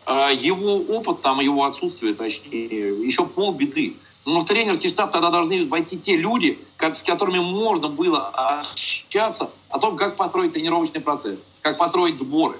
его 0.08 0.78
опыт, 0.96 1.22
там 1.22 1.40
его 1.40 1.66
отсутствие, 1.66 2.14
точнее, 2.14 3.06
еще 3.06 3.26
полбеды. 3.26 3.96
Но 4.26 4.40
в 4.40 4.46
тренерский 4.46 4.90
штаб 4.90 5.12
тогда 5.12 5.32
должны 5.32 5.66
войти 5.66 5.98
те 5.98 6.16
люди, 6.16 6.58
с 6.80 7.04
которыми 7.04 7.40
можно 7.40 7.90
было 7.90 8.28
общаться 8.28 9.50
о 9.70 9.80
том, 9.80 9.98
как 9.98 10.16
построить 10.16 10.54
тренировочный 10.54 11.02
процесс, 11.02 11.42
как 11.62 11.78
построить 11.78 12.18
сборы. 12.18 12.58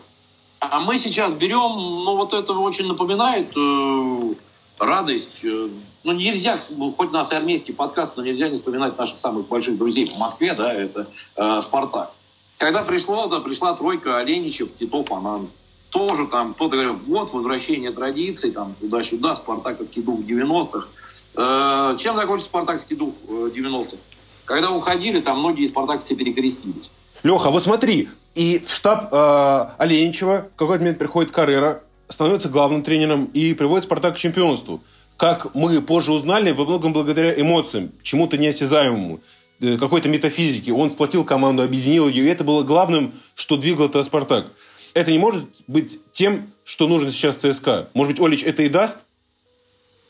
А 0.60 0.80
мы 0.80 0.98
сейчас 0.98 1.32
берем, 1.34 1.82
ну 1.82 2.16
вот 2.16 2.34
это 2.34 2.54
очень 2.54 2.88
напоминает 2.88 3.52
э, 3.56 4.34
радость. 4.80 5.44
Э, 5.44 5.70
ну 6.04 6.12
нельзя, 6.12 6.60
хоть 6.98 7.10
у 7.10 7.14
нас 7.14 7.32
и 7.32 7.36
армейский 7.36 7.74
подкаст, 7.74 8.18
но 8.18 8.24
нельзя 8.24 8.50
не 8.50 8.56
вспоминать 8.56 8.98
наших 8.98 9.20
самых 9.20 9.48
больших 9.48 9.78
друзей 9.78 10.10
по 10.10 10.18
Москве, 10.18 10.54
да, 10.54 10.74
это 10.74 11.08
э, 11.36 11.62
Спартак. 11.62 12.12
Когда 12.58 12.84
пришло, 12.84 13.28
да, 13.28 13.40
пришла 13.40 13.74
тройка 13.74 14.18
Оленичев, 14.18 14.74
Титов, 14.74 15.12
Анан 15.12 15.50
тоже 15.94 16.26
там 16.26 16.56
кто-то 16.56 16.76
говорит, 16.76 17.02
вот, 17.04 17.32
возвращение 17.34 17.92
традиций, 17.92 18.52
там, 18.52 18.76
туда-сюда, 18.80 19.36
спартаковский 19.36 20.02
дух 20.02 20.22
90-х. 20.22 20.88
Э, 21.36 21.98
чем 22.00 22.16
закончился 22.16 22.48
спартаковский 22.50 22.96
дух 22.96 23.14
90-х? 23.30 23.96
Э, 23.96 24.00
Когда 24.46 24.72
уходили, 24.72 25.22
там 25.22 25.40
многие 25.40 25.68
спартаковцы 25.68 26.16
перекрестились. 26.16 26.90
Леха, 27.22 27.52
вот 27.52 27.64
смотри, 27.64 28.10
и 28.34 28.58
в 28.66 28.74
штаб 28.74 29.14
э, 29.14 29.66
Оленичева 29.78 30.48
в 30.54 30.58
какой-то 30.58 30.82
момент 30.82 30.98
приходит 30.98 31.32
Каррера, 31.32 31.84
становится 32.10 32.50
главным 32.50 32.82
тренером 32.82 33.26
и 33.26 33.54
приводит 33.54 33.86
Спартак 33.86 34.16
к 34.16 34.18
чемпионству. 34.18 34.82
Как 35.16 35.54
мы 35.54 35.80
позже 35.82 36.12
узнали, 36.12 36.52
во 36.52 36.66
многом 36.66 36.92
благодаря 36.92 37.40
эмоциям, 37.40 37.92
чему-то 38.02 38.38
неосязаемому, 38.40 39.22
э, 39.62 39.78
какой-то 39.78 40.10
метафизике. 40.10 40.74
Он 40.74 40.90
сплотил 40.90 41.24
команду, 41.24 41.62
объединил 41.62 42.08
ее, 42.08 42.26
и 42.26 42.30
это 42.30 42.44
было 42.44 42.64
главным, 42.64 43.14
что 43.36 43.58
двигал 43.58 43.86
это 43.86 44.02
Спартак 44.02 44.48
это 44.94 45.12
не 45.12 45.18
может 45.18 45.46
быть 45.68 46.00
тем, 46.12 46.48
что 46.64 46.88
нужно 46.88 47.12
сейчас 47.12 47.36
ЦСКА. 47.36 47.90
Может 47.94 48.14
быть, 48.14 48.22
Олич 48.22 48.44
это 48.44 48.64
и 48.64 48.70
даст? 48.70 49.00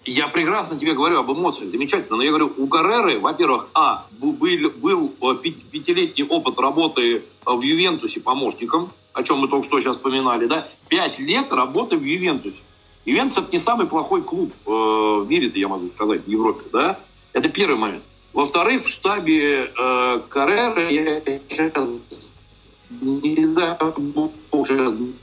Я 0.06 0.28
прекрасно 0.28 0.78
тебе 0.78 0.94
говорю 0.94 1.20
об 1.20 1.32
эмоциях, 1.32 1.70
замечательно. 1.70 2.18
Но 2.18 2.24
я 2.24 2.30
говорю, 2.30 2.54
у 2.58 2.68
Карреры, 2.68 3.20
во-первых, 3.20 3.70
а, 3.74 4.06
был, 4.12 4.34
был 4.34 5.14
э, 5.22 5.36
пятилетний 5.42 6.26
опыт 6.26 6.60
работы 6.60 7.16
э, 7.16 7.22
в 7.46 7.62
Ювентусе 7.62 8.20
помощником, 8.20 8.92
о 9.14 9.24
чем 9.24 9.40
мы 9.40 9.48
только 9.48 9.66
что 9.66 9.80
сейчас 9.80 9.96
вспоминали, 9.96 10.48
да, 10.48 10.68
пять 10.90 11.20
лет 11.20 11.54
работы 11.54 11.96
в 11.96 12.04
Ювентусе. 12.04 12.62
Ювентус 13.06 13.38
это 13.38 13.48
не 13.54 13.60
самый 13.60 13.88
плохой 13.88 14.24
клуб 14.24 14.52
э, 14.66 14.70
в 14.70 15.26
мире, 15.30 15.50
я 15.56 15.70
могу 15.70 15.88
сказать, 15.96 16.26
в 16.26 16.30
Европе, 16.30 16.64
да. 16.74 17.00
Это 17.32 17.48
первый 17.48 17.78
момент. 17.78 18.04
Во-вторых, 18.34 18.84
в 18.84 18.90
штабе 18.90 19.72
э, 19.78 20.22
Карреры 20.28 20.92
я 20.92 21.22
сейчас 21.48 21.88
не 23.02 23.48
дай 23.48 23.76
бог, 23.98 24.32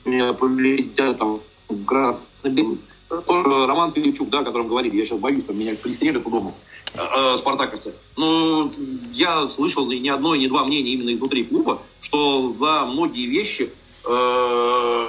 меня 0.05 0.33
полетят 0.33 1.19
там 1.19 1.41
красный 1.87 2.79
Роман 3.11 3.93
Пилипчук, 3.93 4.29
да, 4.31 4.41
о 4.41 4.45
котором 4.45 4.69
говорили, 4.69 4.97
я 4.97 5.05
сейчас 5.05 5.19
боюсь, 5.19 5.45
там 5.45 5.59
меня 5.59 5.75
пристрелят 5.75 6.23
по 6.23 6.31
дому, 6.31 6.55
э, 6.95 7.37
спартаковцы. 7.39 7.95
Но 8.17 8.71
я 9.13 9.49
слышал 9.49 9.87
ни 9.87 10.09
одно, 10.09 10.37
ни 10.37 10.47
два 10.47 10.65
мнения 10.65 10.93
именно 10.93 11.13
изнутри 11.13 11.45
клуба, 11.45 11.83
что 12.01 12.51
за 12.51 12.85
многие 12.85 13.27
вещи 13.27 13.71
э, 14.05 15.09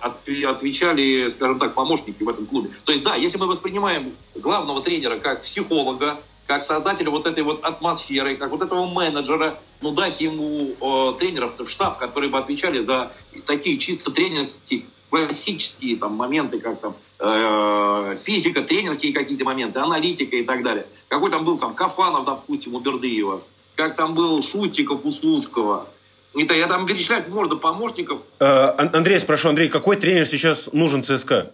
отвечали, 0.00 1.28
скажем 1.30 1.58
так, 1.58 1.74
помощники 1.74 2.22
в 2.22 2.28
этом 2.28 2.46
клубе. 2.46 2.70
То 2.84 2.92
есть, 2.92 3.02
да, 3.04 3.16
если 3.16 3.38
мы 3.38 3.46
воспринимаем 3.46 4.12
главного 4.36 4.80
тренера 4.80 5.18
как 5.18 5.42
психолога, 5.42 6.18
как 6.48 6.62
создателя 6.62 7.10
вот 7.10 7.26
этой 7.26 7.44
вот 7.44 7.62
атмосферы, 7.62 8.34
как 8.36 8.50
вот 8.50 8.62
этого 8.62 8.86
менеджера, 8.86 9.58
ну 9.82 9.92
дать 9.92 10.22
ему 10.22 10.74
э, 10.80 11.18
тренеров 11.18 11.60
в 11.60 11.68
штаб, 11.68 11.98
которые 11.98 12.30
бы 12.30 12.38
отвечали 12.38 12.82
за 12.82 13.12
такие 13.46 13.76
чисто 13.76 14.10
тренерские 14.10 14.84
классические 15.10 15.96
там 15.96 16.14
моменты, 16.14 16.58
как 16.58 16.80
там 16.80 16.96
э, 17.18 18.16
физика, 18.22 18.62
тренерские 18.62 19.12
какие-то 19.12 19.44
моменты, 19.44 19.78
аналитика 19.78 20.36
и 20.36 20.42
так 20.42 20.62
далее. 20.62 20.86
Какой 21.08 21.30
там 21.30 21.44
был 21.44 21.58
там 21.58 21.74
Кафанов, 21.74 22.24
допустим, 22.24 22.74
у 22.74 22.80
Бердыева, 22.80 23.42
как 23.76 23.96
там 23.96 24.14
был 24.14 24.42
Шустиков 24.42 25.04
у 25.04 25.10
Слуцкого. 25.10 25.86
Это 26.34 26.54
я 26.54 26.66
там 26.66 26.86
перечислять 26.86 27.28
можно 27.28 27.56
помощников. 27.56 28.22
Э, 28.40 28.72
Андрей, 28.78 29.18
спрошу, 29.18 29.50
Андрей, 29.50 29.68
какой 29.68 29.96
тренер 29.96 30.26
сейчас 30.26 30.70
нужен 30.72 31.04
ЦСКА? 31.04 31.52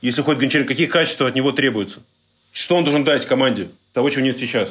Если 0.00 0.22
хоть 0.22 0.38
Гончаренко, 0.38 0.68
какие 0.68 0.86
качества 0.86 1.26
от 1.26 1.34
него 1.34 1.50
требуются? 1.50 2.00
Что 2.52 2.76
он 2.76 2.84
должен 2.84 3.02
дать 3.02 3.26
команде? 3.26 3.70
Того, 3.92 4.10
чего 4.10 4.24
нет 4.24 4.38
сейчас. 4.38 4.68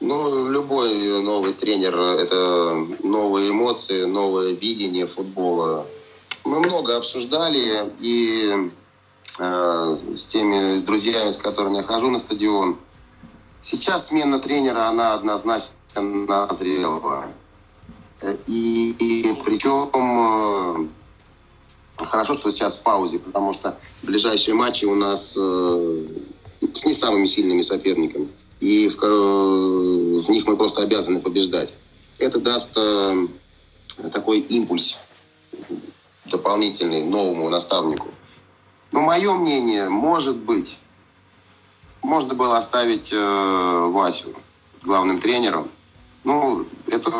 Ну, 0.00 0.50
любой 0.50 1.22
новый 1.22 1.54
тренер– 1.54 1.98
это 1.98 2.86
новые 3.02 3.50
эмоции, 3.50 4.04
новое 4.04 4.52
видение 4.52 5.06
футбола. 5.06 5.86
Мы 6.44 6.60
много 6.60 6.98
обсуждали 6.98 7.90
и 8.00 8.70
э, 9.38 9.96
с 10.12 10.26
теми, 10.26 10.76
с 10.76 10.82
друзьями, 10.82 11.30
с 11.30 11.38
которыми 11.38 11.76
я 11.76 11.82
хожу 11.82 12.10
на 12.10 12.18
стадион. 12.18 12.76
Сейчас 13.62 14.08
смена 14.08 14.38
тренера, 14.40 14.88
она 14.88 15.14
однозначно 15.14 15.72
назрела. 16.02 17.24
И, 18.46 18.90
и 18.98 19.34
причем 19.42 19.90
э, 19.94 20.86
хорошо, 21.96 22.34
что 22.34 22.50
сейчас 22.50 22.78
в 22.78 22.82
паузе, 22.82 23.18
потому 23.18 23.52
что 23.52 23.78
ближайшие 24.02 24.54
матчи 24.54 24.84
у 24.84 24.94
нас 24.94 25.34
э, 25.36 26.06
с 26.72 26.84
не 26.84 26.94
самыми 26.94 27.26
сильными 27.26 27.62
соперниками 27.62 28.28
и 28.60 28.88
в, 28.88 28.96
в 28.96 30.28
них 30.30 30.46
мы 30.46 30.56
просто 30.56 30.82
обязаны 30.82 31.20
побеждать. 31.20 31.74
Это 32.18 32.40
даст 32.40 32.72
э, 32.76 33.26
такой 34.12 34.38
импульс 34.40 35.00
дополнительный 36.24 37.04
новому 37.04 37.50
наставнику. 37.50 38.08
Но 38.92 39.00
мое 39.00 39.34
мнение, 39.34 39.88
может 39.88 40.36
быть, 40.36 40.78
можно 42.02 42.34
было 42.34 42.56
оставить 42.56 43.12
э, 43.12 43.88
Васю 43.92 44.34
главным 44.82 45.20
тренером. 45.20 45.70
Ну, 46.22 46.66
это 46.86 47.10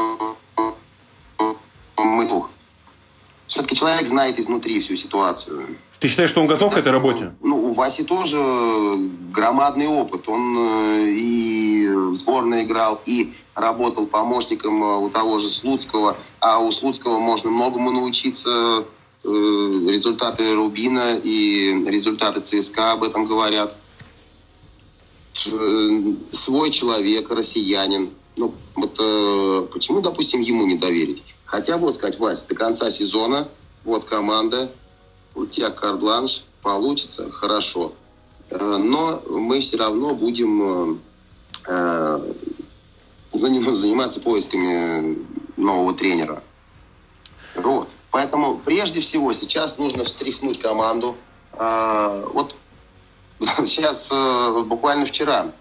мы 1.97 2.27
все-таки 3.47 3.77
человек 3.77 4.07
знает 4.07 4.39
изнутри 4.39 4.81
всю 4.81 4.97
ситуацию. 4.97 5.77
Ты 6.01 6.09
считаешь, 6.09 6.31
что 6.31 6.41
он 6.41 6.47
готов 6.47 6.75
к 6.75 6.79
этой 6.79 6.93
работе? 6.93 7.35
Ну, 7.43 7.65
у 7.65 7.73
Васи 7.73 8.05
тоже 8.05 8.39
громадный 9.33 9.87
опыт. 9.87 10.29
Он 10.29 10.57
э, 10.59 11.11
и 11.11 11.89
в 11.89 12.15
сборной 12.15 12.65
играл, 12.65 13.01
и 13.07 13.33
работал 13.55 14.07
помощником 14.07 14.83
э, 14.83 14.97
у 14.99 15.09
того 15.11 15.39
же 15.39 15.49
Слуцкого. 15.49 16.17
А 16.41 16.59
у 16.59 16.71
Слуцкого 16.73 17.19
можно 17.19 17.51
многому 17.51 17.91
научиться. 17.91 18.85
Э, 19.25 19.29
результаты 19.29 20.55
Рубина 20.55 21.19
и 21.23 21.85
результаты 21.87 22.41
ЦСКА 22.41 22.93
об 22.93 23.05
этом 23.05 23.27
говорят. 23.27 23.77
Свой 26.31 26.71
человек, 26.71 27.31
россиянин. 27.31 28.11
Ну, 28.37 28.55
вот 28.77 29.71
почему, 29.73 30.01
допустим, 30.01 30.41
ему 30.41 30.67
не 30.67 30.77
доверить? 30.77 31.34
Хотя 31.45 31.77
вот 31.77 31.95
сказать, 31.95 32.19
Вася, 32.19 32.47
до 32.49 32.55
конца 32.55 32.91
сезона 32.91 33.49
вот 33.85 34.05
команда, 34.05 34.71
у 35.35 35.47
тебя 35.47 35.71
карт-бланш, 35.71 36.45
получится 36.63 37.31
хорошо. 37.31 37.93
Э, 38.51 38.77
но 38.79 39.23
мы 39.29 39.61
все 39.61 39.77
равно 39.77 40.15
будем 40.15 41.01
э, 41.67 42.35
заниматься 43.33 44.21
поисками 44.21 45.19
нового 45.57 45.95
тренера. 45.95 46.43
Вот. 47.55 47.89
Поэтому 48.11 48.59
прежде 48.59 49.01
всего 49.01 49.33
сейчас 49.33 49.79
нужно 49.79 50.05
встряхнуть 50.05 50.59
команду. 50.59 51.17
Э, 51.53 52.27
вот 52.33 52.57
сейчас 53.67 54.11
буквально 54.67 55.07
вчера 55.07 55.53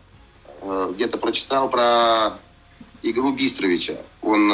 где-то 0.92 1.18
прочитал 1.18 1.70
про 1.70 2.40
игру 3.02 3.34
Бистровича. 3.34 3.98
Он 4.24 4.50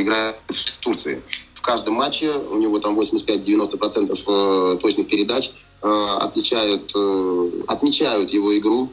играет 0.00 0.36
в 0.48 0.78
Турции 0.80 1.22
в 1.62 1.64
каждом 1.64 1.94
матче, 1.94 2.28
у 2.50 2.58
него 2.58 2.80
там 2.80 2.98
85-90% 2.98 4.74
э, 4.74 4.78
точных 4.78 5.06
передач, 5.06 5.52
э, 5.80 5.86
отличают, 6.18 6.90
э, 6.92 7.62
отмечают 7.68 8.30
его 8.30 8.58
игру 8.58 8.90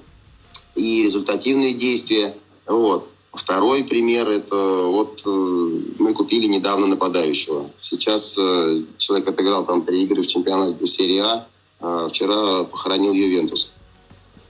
и 0.76 1.02
результативные 1.02 1.74
действия. 1.74 2.36
Вот. 2.68 3.10
Второй 3.34 3.84
пример– 3.84 4.30
это 4.30 4.84
вот 4.86 5.24
мы 5.26 6.14
купили 6.14 6.46
недавно 6.46 6.86
нападающего. 6.86 7.72
Сейчас 7.80 8.34
человек 8.36 9.28
отыграл 9.28 9.66
там 9.66 9.84
три 9.84 10.04
игры 10.04 10.22
в 10.22 10.28
чемпионате 10.28 10.86
серии 10.86 11.24
А, 11.80 12.10
вчера 12.10 12.66
похоронил 12.66 13.14
Ювентус. 13.14 13.72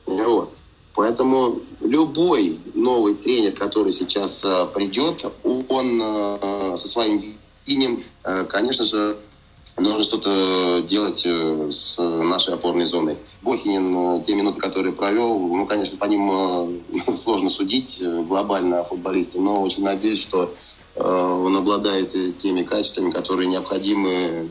Вот. 0.05 0.49
Поэтому 0.93 1.61
любой 1.81 2.57
новый 2.73 3.15
тренер, 3.15 3.51
который 3.51 3.91
сейчас 3.91 4.45
придет, 4.73 5.25
со 5.69 6.87
своим 6.87 7.21
Инем, 7.69 8.03
э, 8.23 8.45
конечно 8.45 8.83
же, 8.83 9.19
нужно 9.77 10.01
что-то 10.01 10.81
делать 10.87 11.21
э, 11.23 11.69
с 11.69 12.01
нашей 12.01 12.55
опорной 12.55 12.85
зоной. 12.85 13.17
Бохинин, 13.43 14.21
э, 14.21 14.23
те 14.23 14.33
минуты, 14.33 14.59
которые 14.59 14.91
провел, 14.91 15.37
ну, 15.37 15.67
конечно, 15.67 15.95
по 15.97 16.05
ним 16.05 16.83
сложно 17.15 17.51
судить 17.51 18.01
глобально 18.27 18.81
о 18.81 18.85
футболисте, 18.85 19.39
но 19.39 19.61
очень 19.61 19.83
надеюсь, 19.83 20.19
что 20.19 20.53
он 20.95 21.55
обладает 21.55 22.11
теми 22.39 22.63
качествами, 22.63 23.11
которые 23.11 23.47
необходимы 23.47 24.49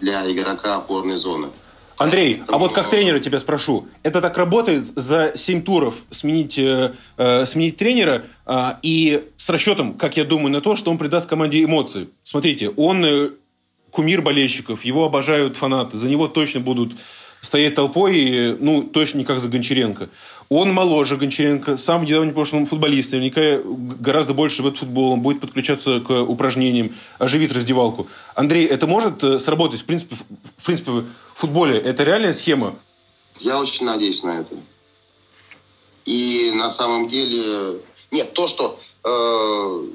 для 0.00 0.28
игрока 0.32 0.76
опорной 0.76 1.18
зоны. 1.18 1.50
Андрей, 1.96 2.42
а 2.48 2.58
вот 2.58 2.72
как 2.72 2.90
тренера 2.90 3.20
тебя 3.20 3.38
спрошу, 3.38 3.86
это 4.02 4.20
так 4.20 4.36
работает 4.36 4.86
за 4.96 5.32
7 5.36 5.62
туров 5.62 5.94
сменить, 6.10 6.58
э, 6.58 6.94
э, 7.16 7.46
сменить 7.46 7.76
тренера 7.76 8.24
э, 8.46 8.72
и 8.82 9.24
с 9.36 9.48
расчетом, 9.48 9.94
как 9.94 10.16
я 10.16 10.24
думаю, 10.24 10.50
на 10.50 10.60
то, 10.60 10.76
что 10.76 10.90
он 10.90 10.98
придаст 10.98 11.28
команде 11.28 11.62
эмоции. 11.62 12.08
Смотрите, 12.24 12.70
он 12.70 13.04
э, 13.04 13.30
кумир 13.92 14.22
болельщиков, 14.22 14.84
его 14.84 15.04
обожают 15.04 15.56
фанаты, 15.56 15.96
за 15.96 16.08
него 16.08 16.26
точно 16.26 16.60
будут 16.60 16.96
стоять 17.40 17.76
толпой, 17.76 18.16
и, 18.16 18.56
ну, 18.58 18.82
точно 18.82 19.18
не 19.18 19.24
как 19.24 19.38
за 19.38 19.48
Гончаренко. 19.48 20.08
Он 20.48 20.72
моложе 20.72 21.16
Гончаренко, 21.16 21.76
сам 21.76 22.00
в 22.00 22.04
недавнем 22.04 22.34
прошлом 22.34 22.66
футболист, 22.66 23.12
наверняка 23.12 23.60
гораздо 24.00 24.34
больше 24.34 24.58
живет 24.58 24.76
футболом, 24.78 25.20
будет 25.22 25.40
подключаться 25.40 26.00
к 26.00 26.10
упражнениям, 26.22 26.90
оживит 27.18 27.52
раздевалку. 27.52 28.08
Андрей, 28.34 28.66
это 28.66 28.86
может 28.86 29.22
э, 29.22 29.38
сработать? 29.38 29.80
В 29.80 29.84
принципе, 29.84 30.16
в 30.56 30.64
принципе, 30.64 31.04
в 31.34 31.40
футболе 31.40 31.78
это 31.78 32.04
реальная 32.04 32.32
схема? 32.32 32.76
Я 33.40 33.60
очень 33.60 33.86
надеюсь 33.86 34.22
на 34.22 34.40
это. 34.40 34.56
И 36.04 36.52
на 36.54 36.70
самом 36.70 37.08
деле... 37.08 37.80
Нет, 38.10 38.32
то, 38.34 38.46
что 38.46 38.78
э, 39.02 39.88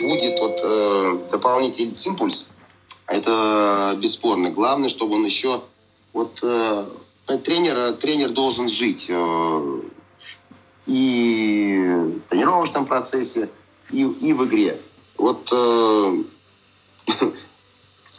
будет 0.00 0.40
вот, 0.40 0.60
э, 0.62 1.18
дополнительный 1.30 1.94
импульс, 2.06 2.48
это 3.06 3.96
бесспорно. 3.98 4.50
Главное, 4.50 4.88
чтобы 4.88 5.14
он 5.14 5.24
еще... 5.24 5.62
Вот 6.12 6.40
э, 6.42 6.88
тренер, 7.44 7.92
тренер 7.92 8.30
должен 8.30 8.68
жить 8.68 9.06
э, 9.08 9.80
и 10.86 11.78
в 12.26 12.30
тренировочном 12.30 12.86
процессе, 12.86 13.48
и, 13.92 14.02
и 14.02 14.32
в 14.32 14.44
игре. 14.46 14.80
Вот 15.16 15.48
э, 15.52 16.24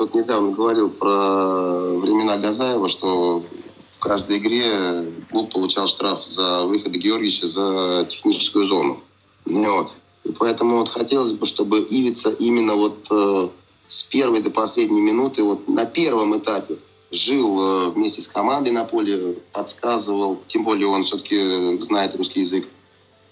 кто-то 0.01 0.17
недавно 0.17 0.51
говорил 0.51 0.89
про 0.89 1.95
времена 1.99 2.37
Газаева, 2.37 2.87
что 2.87 3.43
в 3.91 3.99
каждой 3.99 4.39
игре 4.39 5.13
клуб 5.29 5.51
получал 5.51 5.85
штраф 5.85 6.25
за 6.25 6.65
выход 6.65 6.93
Георгиевича 6.93 7.45
за 7.45 8.07
техническую 8.09 8.65
зону. 8.65 8.99
Вот. 9.45 9.91
И 10.23 10.31
поэтому 10.31 10.77
вот 10.77 10.89
хотелось 10.89 11.33
бы, 11.33 11.45
чтобы 11.45 11.81
Ивица 11.81 12.31
именно 12.31 12.73
вот 12.73 13.07
э, 13.11 13.49
с 13.85 14.03
первой 14.03 14.41
до 14.41 14.49
последней 14.49 15.01
минуты, 15.01 15.43
вот 15.43 15.67
на 15.67 15.85
первом 15.85 16.35
этапе, 16.35 16.79
жил 17.11 17.59
э, 17.59 17.89
вместе 17.89 18.21
с 18.21 18.27
командой 18.27 18.71
на 18.71 18.85
поле, 18.85 19.37
подсказывал, 19.53 20.41
тем 20.47 20.63
более 20.63 20.87
он 20.87 21.03
все-таки 21.03 21.79
знает 21.79 22.15
русский 22.15 22.39
язык, 22.39 22.67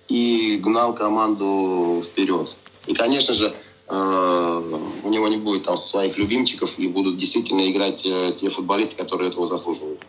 и 0.08 0.60
гнал 0.62 0.93
команду 0.93 2.03
вперед. 2.05 2.55
И, 2.86 2.93
конечно 2.93 3.34
же, 3.34 3.55
у 3.89 5.10
него 5.10 5.28
не 5.28 5.38
будет 5.38 5.63
там 5.63 5.78
своих 5.78 6.17
любимчиков, 6.17 6.78
и 6.78 6.88
будут 6.88 7.17
действительно 7.17 7.69
играть 7.69 8.06
э, 8.06 8.34
те 8.34 8.49
футболисты, 8.49 8.95
которые 8.95 9.30
этого 9.30 9.47
заслуживают. 9.47 10.06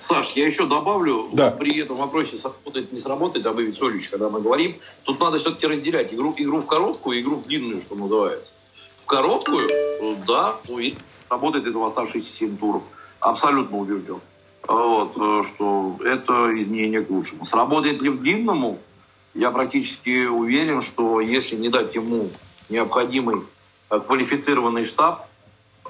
Саш, 0.00 0.32
я 0.32 0.46
еще 0.46 0.66
добавлю, 0.66 1.28
да. 1.32 1.50
при 1.50 1.80
этом 1.80 1.96
вопросе 1.96 2.36
сработает, 2.38 2.92
не 2.92 3.00
сработает, 3.00 3.46
об 3.46 3.60
Ивицович, 3.60 4.08
когда 4.08 4.28
мы 4.28 4.40
говорим, 4.40 4.76
тут 5.04 5.20
надо 5.20 5.38
все-таки 5.38 5.66
разделять 5.66 6.12
игру, 6.12 6.34
игру 6.36 6.60
в 6.60 6.66
короткую 6.66 7.18
и 7.18 7.22
игру 7.22 7.36
в 7.36 7.42
длинную, 7.42 7.80
что 7.80 7.94
называется. 7.94 8.52
В 9.02 9.06
короткую, 9.06 9.68
да, 10.26 10.56
работает 11.28 11.66
это 11.66 11.78
в 11.78 11.84
оставшиеся 11.84 12.30
7 12.36 12.56
туров. 12.56 12.82
Абсолютно 13.20 13.78
убежден. 13.78 14.20
вот, 14.68 15.12
э, 15.16 15.42
что 15.48 15.96
это 16.04 16.50
изменение 16.60 17.02
к 17.02 17.10
лучшему. 17.10 17.46
Сработает 17.46 18.02
ли 18.02 18.10
в 18.10 18.20
длинному? 18.20 18.78
Я 19.34 19.50
практически 19.50 20.26
уверен, 20.26 20.82
что 20.82 21.20
если 21.20 21.56
не 21.56 21.68
дать 21.68 21.94
ему 21.94 22.30
необходимый 22.68 23.42
э, 23.90 24.00
квалифицированный 24.00 24.84
штаб 24.84 25.28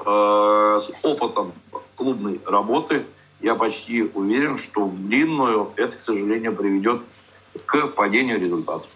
э, 0.04 0.80
с 0.80 1.04
опытом 1.04 1.52
клубной 1.96 2.40
работы, 2.46 3.04
я 3.40 3.54
почти 3.54 4.02
уверен, 4.02 4.56
что 4.58 4.86
в 4.86 5.08
длинную 5.08 5.72
это, 5.76 5.96
к 5.96 6.00
сожалению, 6.00 6.54
приведет 6.54 7.02
к 7.64 7.88
падению 7.88 8.40
результатов. 8.40 8.90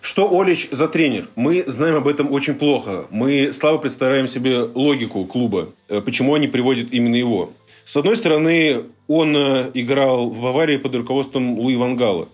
Что 0.00 0.28
Олич 0.38 0.68
за 0.70 0.86
тренер? 0.88 1.28
Мы 1.34 1.64
знаем 1.66 1.96
об 1.96 2.06
этом 2.06 2.30
очень 2.30 2.54
плохо. 2.54 3.06
Мы 3.10 3.54
слабо 3.54 3.78
представляем 3.78 4.28
себе 4.28 4.58
логику 4.60 5.24
клуба, 5.24 5.70
э, 5.88 6.02
почему 6.02 6.34
они 6.34 6.46
приводят 6.46 6.92
именно 6.92 7.16
его. 7.16 7.52
С 7.86 7.96
одной 7.96 8.16
стороны, 8.16 8.84
он 9.08 9.34
э, 9.34 9.70
играл 9.72 10.28
в 10.28 10.42
Баварии 10.42 10.76
под 10.76 10.94
руководством 10.94 11.58
Луи 11.58 11.76
Вангала. 11.76 12.28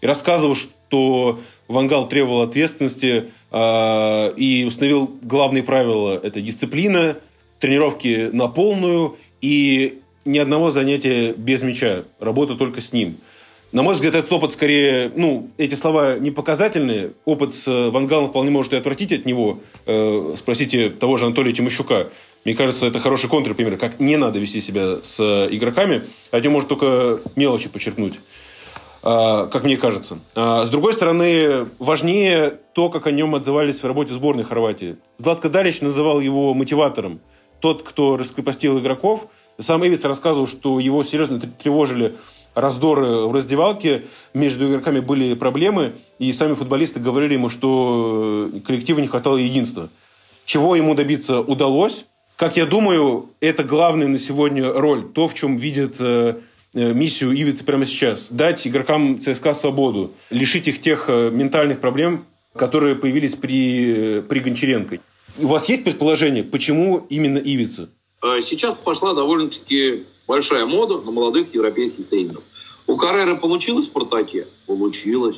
И 0.00 0.06
рассказывал, 0.06 0.54
что 0.54 0.70
Вангал 0.90 2.08
требовал 2.08 2.42
ответственности 2.42 3.26
э, 3.50 4.32
и 4.36 4.64
установил 4.66 5.10
главные 5.22 5.62
правила. 5.62 6.18
Это 6.22 6.40
дисциплина, 6.40 7.16
тренировки 7.58 8.30
на 8.32 8.48
полную 8.48 9.16
и 9.40 10.00
ни 10.24 10.38
одного 10.38 10.70
занятия 10.70 11.32
без 11.32 11.62
мяча. 11.62 12.04
Работа 12.20 12.54
только 12.54 12.80
с 12.80 12.92
ним. 12.92 13.16
На 13.70 13.82
мой 13.82 13.94
взгляд, 13.94 14.14
этот 14.14 14.32
опыт 14.32 14.52
скорее, 14.52 15.12
ну, 15.14 15.50
эти 15.58 15.74
слова 15.74 16.18
не 16.18 16.30
показательные. 16.30 17.12
Опыт 17.26 17.54
с 17.54 17.68
э, 17.68 17.90
Вангалом 17.90 18.28
вполне 18.28 18.50
может 18.50 18.72
и 18.72 18.76
отвратить 18.76 19.12
от 19.12 19.26
него. 19.26 19.58
Э, 19.84 20.34
спросите 20.38 20.88
того 20.88 21.18
же 21.18 21.26
Анатолия 21.26 21.52
Тимощука. 21.52 22.08
Мне 22.46 22.54
кажется, 22.54 22.86
это 22.86 22.98
хороший 22.98 23.28
контрпример, 23.28 23.76
как 23.76 24.00
не 24.00 24.16
надо 24.16 24.38
вести 24.38 24.62
себя 24.62 25.00
с 25.02 25.20
э, 25.20 25.54
игроками. 25.54 26.04
Один 26.30 26.52
может 26.52 26.70
только 26.70 27.20
мелочи 27.36 27.68
подчеркнуть, 27.68 28.14
как 29.08 29.64
мне 29.64 29.76
кажется. 29.76 30.18
А 30.34 30.66
с 30.66 30.68
другой 30.68 30.92
стороны, 30.92 31.66
важнее 31.78 32.58
то, 32.74 32.90
как 32.90 33.06
о 33.06 33.10
нем 33.10 33.34
отзывались 33.34 33.82
в 33.82 33.86
работе 33.86 34.12
сборной 34.12 34.44
Хорватии. 34.44 34.96
Златко 35.18 35.48
Дарич 35.48 35.80
называл 35.80 36.20
его 36.20 36.52
мотиватором. 36.52 37.20
Тот, 37.60 37.82
кто 37.82 38.16
раскрепостил 38.16 38.78
игроков. 38.78 39.28
Сам 39.58 39.84
Эвиц 39.86 40.04
рассказывал, 40.04 40.46
что 40.46 40.78
его 40.78 41.02
серьезно 41.02 41.40
тревожили 41.40 42.16
раздоры 42.54 43.26
в 43.26 43.32
раздевалке, 43.32 44.04
между 44.34 44.68
игроками 44.68 45.00
были 45.00 45.34
проблемы, 45.34 45.94
и 46.18 46.32
сами 46.32 46.54
футболисты 46.54 47.00
говорили 47.00 47.34
ему, 47.34 47.48
что 47.48 48.50
коллективу 48.66 49.00
не 49.00 49.08
хватало 49.08 49.36
единства. 49.36 49.88
Чего 50.44 50.76
ему 50.76 50.94
добиться 50.94 51.40
удалось, 51.40 52.06
как 52.38 52.56
я 52.56 52.66
думаю, 52.66 53.30
это 53.40 53.64
главная 53.64 54.06
на 54.06 54.16
сегодня 54.18 54.72
роль, 54.72 55.08
то, 55.12 55.26
в 55.26 55.34
чем 55.34 55.56
видит 55.56 55.96
э, 55.98 56.34
э, 56.34 56.40
миссию 56.74 57.32
Ивицы 57.32 57.64
прямо 57.64 57.86
сейчас. 57.86 58.28
Дать 58.30 58.66
игрокам 58.66 59.20
ЦСКА 59.20 59.54
свободу, 59.54 60.12
лишить 60.30 60.68
их 60.68 60.80
тех 60.80 61.06
э, 61.08 61.30
ментальных 61.30 61.80
проблем, 61.80 62.24
которые 62.54 62.96
появились 62.96 63.36
при, 63.36 64.22
при 64.28 64.40
Гончаренко. 64.40 64.98
У 65.38 65.46
вас 65.46 65.68
есть 65.68 65.84
предположение, 65.84 66.42
почему 66.42 67.06
именно 67.08 67.38
Ивица? 67.38 67.88
Сейчас 68.42 68.74
пошла 68.74 69.14
довольно-таки 69.14 70.04
большая 70.26 70.66
мода 70.66 70.98
на 70.98 71.12
молодых 71.12 71.54
европейских 71.54 72.08
тренеров. 72.08 72.42
У 72.86 72.96
Каррера 72.96 73.36
получилось 73.36 73.86
в 73.86 73.88
«Спартаке»? 73.90 74.48
Получилось. 74.66 75.36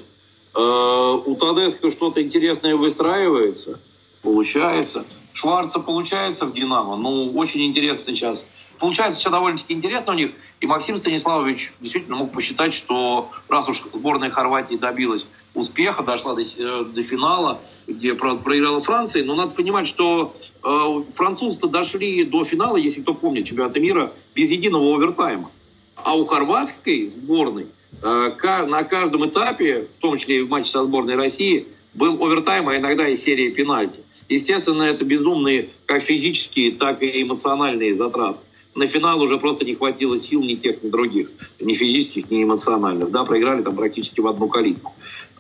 У 0.55 1.37
Тадеско 1.39 1.91
что-то 1.91 2.23
интересное 2.23 2.75
выстраивается? 2.77 3.79
Получается. 4.23 5.05
Шварца 5.33 5.81
получается 5.81 6.47
в 6.47 6.55
«Динамо». 6.55 6.97
Ну, 6.97 7.33
очень 7.37 7.67
интересно 7.67 8.05
сейчас. 8.05 8.45
Получается 8.81 9.21
все 9.21 9.29
довольно-таки 9.29 9.75
интересно 9.75 10.15
у 10.15 10.17
них. 10.17 10.33
И 10.61 10.67
Максим 10.67 10.99
Станиславович 10.99 11.73
действительно 11.81 12.17
мог 12.17 12.33
посчитать, 12.33 12.73
что 12.73 13.31
раз 13.49 13.69
уж 13.69 13.83
сборная 13.93 14.31
Хорватии 14.31 14.77
добилась 14.77 15.27
успеха, 15.55 16.03
дошла 16.03 16.35
до, 16.35 16.41
э, 16.41 16.85
до 16.85 17.03
финала, 17.03 17.61
где, 17.87 18.15
правда, 18.15 18.43
проиграла 18.43 18.81
Франция, 18.81 19.23
но 19.25 19.35
надо 19.35 19.53
понимать, 19.53 19.87
что 19.87 20.35
э, 20.65 21.13
французы 21.13 21.69
дошли 21.69 22.25
до 22.25 22.45
финала, 22.45 22.79
если 22.79 23.03
кто 23.03 23.13
помнит, 23.13 23.47
чемпионата 23.47 23.79
мира, 23.81 24.13
без 24.35 24.51
единого 24.51 24.95
овертайма. 24.95 25.51
А 25.97 26.17
у 26.17 26.25
хорватской 26.25 27.09
сборной 27.09 27.67
э, 28.03 28.33
на 28.67 28.83
каждом 28.85 29.29
этапе, 29.29 29.89
в 29.91 29.97
том 29.97 30.17
числе 30.17 30.39
и 30.39 30.43
в 30.43 30.49
матче 30.49 30.71
со 30.71 30.85
сборной 30.85 31.17
России, 31.17 31.67
был 31.93 32.23
овертайм, 32.23 32.69
а 32.69 32.77
иногда 32.77 33.07
и 33.09 33.17
серия 33.17 33.51
пенальти. 33.51 34.01
Естественно, 34.31 34.85
это 34.85 35.05
безумные 35.05 35.69
как 35.85 36.01
физические, 36.03 36.73
так 36.73 37.03
и 37.03 37.23
эмоциональные 37.23 37.95
затраты. 37.95 38.39
На 38.75 38.87
финал 38.87 39.21
уже 39.21 39.39
просто 39.39 39.65
не 39.65 39.75
хватило 39.75 40.17
сил 40.17 40.43
ни 40.43 40.55
тех, 40.55 40.83
ни 40.83 40.91
других. 40.91 41.31
Ни 41.59 41.75
физических, 41.75 42.31
ни 42.31 42.45
эмоциональных. 42.45 43.11
Да, 43.11 43.25
проиграли 43.25 43.63
там 43.63 43.75
практически 43.75 44.21
в 44.21 44.27
одну 44.27 44.49
калитку. 44.49 44.93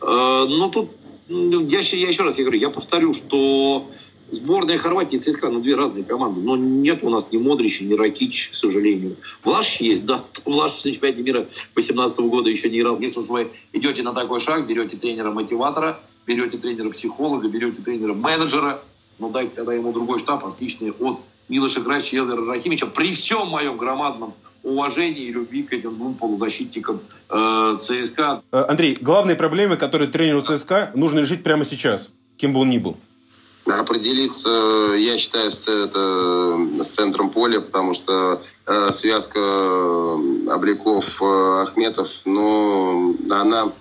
Э, 0.02 0.46
но 0.48 0.68
тут, 0.68 0.90
я, 1.28 1.80
я 1.80 2.08
еще 2.08 2.22
раз 2.22 2.38
я 2.38 2.44
говорю, 2.44 2.60
я 2.60 2.70
повторю, 2.70 3.12
что 3.12 3.86
сборная 4.30 4.78
Хорватии 4.78 5.16
и 5.16 5.20
ЦСКА, 5.20 5.48
ну, 5.48 5.60
две 5.60 5.74
разные 5.76 6.04
команды. 6.04 6.40
Но 6.40 6.56
нет 6.56 7.02
у 7.02 7.10
нас 7.10 7.28
ни 7.30 7.38
Модрича, 7.38 7.84
ни 7.84 7.94
Ракич, 7.94 8.50
к 8.50 8.54
сожалению. 8.54 9.16
Влаш 9.44 9.80
есть, 9.80 10.04
да. 10.04 10.24
Влаш 10.44 10.72
в 10.72 10.82
чемпионате 10.82 11.22
мира 11.22 11.40
2018 11.74 12.18
года 12.20 12.50
еще 12.50 12.70
не 12.70 12.80
играл. 12.80 12.98
Нет 12.98 13.16
уж 13.16 13.26
вы 13.26 13.50
идете 13.72 14.02
на 14.02 14.12
такой 14.12 14.40
шаг, 14.40 14.66
берете 14.66 14.96
тренера-мотиватора, 14.96 16.00
берете 16.26 16.58
тренера-психолога, 16.58 17.48
берете 17.48 17.82
тренера-менеджера, 17.82 18.82
но 19.18 19.28
дайте 19.28 19.52
тогда 19.54 19.74
ему 19.74 19.92
другой 19.92 20.18
штаб, 20.18 20.44
отличный 20.46 20.90
от 20.90 21.20
Милоша 21.50 21.80
Грача 21.80 22.16
и 22.16 22.18
Элдера 22.18 22.46
Рахимича, 22.46 22.86
при 22.86 23.12
всем 23.12 23.48
моем 23.48 23.76
громадном 23.76 24.34
уважении 24.62 25.24
и 25.24 25.32
любви 25.32 25.64
к 25.64 25.72
этим 25.72 25.96
двум 25.96 26.14
полузащитникам 26.14 27.00
э, 27.28 27.76
ЦСКА. 27.78 28.42
Э, 28.52 28.64
Андрей, 28.68 28.96
главные 29.00 29.36
проблемы, 29.36 29.76
которые 29.76 30.08
тренеру 30.08 30.42
ЦСКА 30.42 30.92
нужно 30.94 31.18
решить 31.20 31.42
прямо 31.42 31.64
сейчас, 31.64 32.10
кем 32.36 32.52
бы 32.52 32.60
он 32.60 32.70
ни 32.70 32.78
был. 32.78 32.96
Определиться, 33.66 34.94
я 34.96 35.18
считаю, 35.18 35.50
это 35.50 36.82
с 36.82 36.88
центром 36.88 37.30
поля, 37.30 37.60
потому 37.60 37.94
что 37.94 38.40
э, 38.66 38.92
связка 38.92 39.38
э, 39.38 40.52
Обликов 40.54 41.22
э, 41.22 41.62
Ахметов, 41.62 42.08
ну, 42.24 43.16
она 43.30 43.72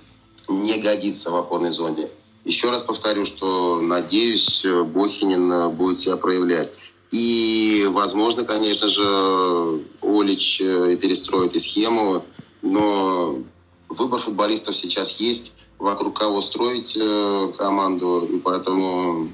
не 0.48 0.80
годится 0.82 1.32
в 1.32 1.36
опорной 1.36 1.72
зоне. 1.72 2.10
Еще 2.46 2.72
раз 2.72 2.82
повторю, 2.82 3.26
что 3.26 3.80
надеюсь, 3.82 4.66
Бохинин 4.66 5.72
будет 5.76 6.00
себя 6.00 6.18
проявлять. 6.18 6.74
И, 7.12 7.88
возможно, 7.90 8.44
конечно 8.44 8.88
же, 8.88 9.84
Олич 10.02 10.62
э, 10.62 10.96
перестроит 10.98 11.56
и 11.56 11.60
схему, 11.60 12.24
но 12.62 13.40
выбор 13.88 14.20
футболистов 14.20 14.76
сейчас 14.76 15.20
есть, 15.20 15.54
вокруг 15.80 16.20
кого 16.20 16.42
строить 16.42 16.96
э, 17.00 17.52
команду, 17.58 18.28
и 18.32 18.38
поэтому 18.38 19.30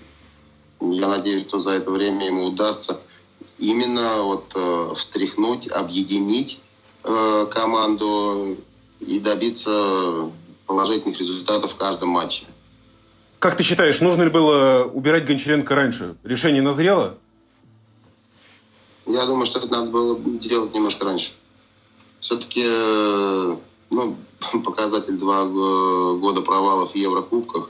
я 0.79 1.09
надеюсь, 1.09 1.43
что 1.43 1.59
за 1.59 1.71
это 1.71 1.91
время 1.91 2.27
ему 2.27 2.45
удастся 2.45 2.97
именно 3.59 4.21
вот 4.21 4.51
э, 4.55 4.93
встряхнуть, 4.95 5.67
объединить 5.67 6.59
команду 7.51 8.57
и 8.99 9.19
добиться 9.19 10.31
положительных 10.65 11.19
результатов 11.19 11.73
в 11.73 11.75
каждом 11.75 12.09
матче. 12.09 12.45
Как 13.37 13.57
ты 13.57 13.63
считаешь, 13.63 14.01
нужно 14.01 14.23
ли 14.23 14.31
было 14.31 14.89
убирать 14.91 15.25
Гончаренко 15.25 15.75
раньше? 15.75 16.15
Решение 16.23 16.63
назрело? 16.63 17.19
Я 19.05 19.25
думаю, 19.25 19.45
что 19.45 19.59
это 19.59 19.67
надо 19.67 19.89
было 19.89 20.17
делать 20.19 20.73
немножко 20.73 21.05
раньше. 21.05 21.33
Все-таки 22.19 22.63
э, 22.65 23.57
ну, 23.91 24.17
показатель 24.63 25.17
два 25.17 25.45
года 25.45 26.41
провалов 26.41 26.91
в 26.91 26.95
Еврокубках. 26.95 27.69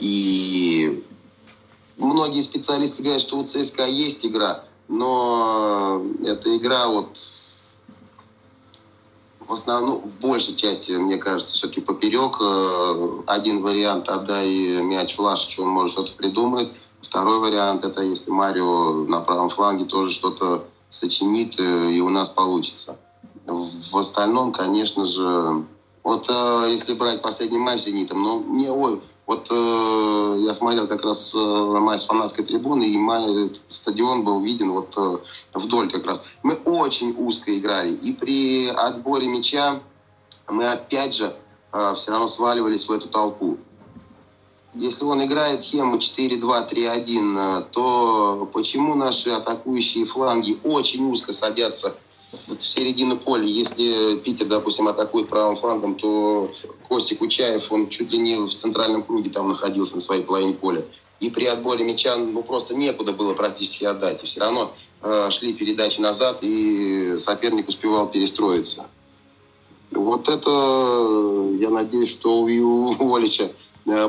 И 0.00 1.04
многие 1.96 2.42
специалисты 2.42 3.02
говорят, 3.02 3.22
что 3.22 3.38
у 3.38 3.44
ЦСКА 3.44 3.86
есть 3.86 4.26
игра, 4.26 4.64
но 4.86 6.02
эта 6.24 6.56
игра 6.56 6.88
вот 6.88 7.18
в 9.48 9.52
основном, 9.54 10.02
в 10.02 10.16
большей 10.20 10.54
части, 10.54 10.92
мне 10.92 11.16
кажется, 11.16 11.54
все-таки 11.54 11.80
поперек. 11.80 12.36
Э, 12.40 13.22
один 13.26 13.62
вариант– 13.62 14.08
отдай 14.10 14.82
мяч 14.82 15.16
Влашичу, 15.16 15.62
он 15.62 15.70
может 15.70 15.92
что-то 15.92 16.12
придумает. 16.12 16.74
Второй 17.08 17.38
вариант– 17.38 17.84
это 17.86 18.02
если 18.02 18.30
Марио 18.30 19.06
на 19.08 19.20
правом 19.20 19.48
фланге 19.48 19.86
тоже 19.86 20.10
что-то 20.10 20.64
сочинит, 20.90 21.58
э, 21.58 21.90
и 21.90 22.02
у 22.02 22.10
нас 22.10 22.28
получится. 22.28 22.98
В 23.46 23.96
остальном, 23.96 24.52
конечно 24.52 25.06
же, 25.06 25.64
вот 26.04 26.28
э, 26.28 26.66
если 26.68 26.92
брать 26.92 27.22
последний 27.22 27.56
матч 27.56 27.80
с 27.80 27.84
«Зенитом», 27.84 28.22
ну, 28.22 28.40
мне, 28.40 28.70
ой, 28.70 29.00
вот 29.24 29.48
э, 29.50 30.36
я 30.40 30.52
смотрел 30.52 30.86
как 30.86 31.02
раз 31.02 31.34
э, 31.34 31.38
матч 31.38 32.00
с 32.00 32.06
фанатской 32.06 32.44
трибуны, 32.44 32.84
и 32.84 32.98
май, 32.98 33.24
стадион 33.68 34.22
был 34.22 34.42
виден 34.42 34.72
вот 34.72 34.92
э, 34.98 35.16
вдоль 35.54 35.90
как 35.90 36.04
раз. 36.04 36.36
Мы 36.42 36.56
очень 36.66 37.14
узко 37.16 37.58
играли, 37.58 37.94
и 37.94 38.12
при 38.12 38.68
отборе 38.68 39.28
мяча 39.28 39.80
мы 40.46 40.70
опять 40.70 41.14
же 41.14 41.34
э, 41.72 41.94
все 41.94 42.10
равно 42.10 42.28
сваливались 42.28 42.86
в 42.86 42.92
эту 42.92 43.08
толпу. 43.08 43.56
Если 44.78 45.02
он 45.02 45.24
играет 45.24 45.60
схему 45.60 45.96
4-2-3-1, 45.96 47.36
э, 47.36 47.64
то 47.72 48.48
почему 48.52 48.94
наши 48.94 49.30
атакующие 49.30 50.04
фланги 50.04 50.56
очень 50.62 51.04
узко 51.10 51.32
садятся 51.32 51.96
в 52.46 52.62
середину 52.62 53.16
поля. 53.16 53.44
Если 53.44 54.18
Питер, 54.18 54.46
допустим, 54.46 54.86
атакует 54.86 55.28
правым 55.28 55.56
флангом, 55.56 55.96
то 55.96 56.52
Костик 56.88 57.22
Учаев, 57.22 57.72
он 57.72 57.88
чуть 57.88 58.12
ли 58.12 58.18
не 58.18 58.36
в 58.36 58.54
центральном 58.54 59.02
круге 59.02 59.30
там 59.30 59.48
находился 59.48 59.96
на 59.96 60.00
своей 60.00 60.22
половине 60.22 60.52
поля. 60.52 60.84
И 61.18 61.28
при 61.28 61.46
отборе 61.46 61.84
мяча 61.84 62.16
ну, 62.16 62.44
просто 62.44 62.76
некуда 62.76 63.12
было 63.12 63.34
практически 63.34 63.82
отдать. 63.82 64.22
И 64.22 64.26
все 64.26 64.38
равно 64.38 64.72
э, 65.02 65.30
шли 65.32 65.54
передачи 65.54 66.00
назад, 66.00 66.38
и 66.42 67.16
соперник 67.18 67.66
успевал 67.68 68.08
перестроиться. 68.08 68.86
Вот 69.90 70.28
это, 70.28 71.56
я 71.58 71.70
надеюсь, 71.70 72.10
что 72.10 72.42
у 72.42 73.14
Олича 73.16 73.44
э, 73.44 73.50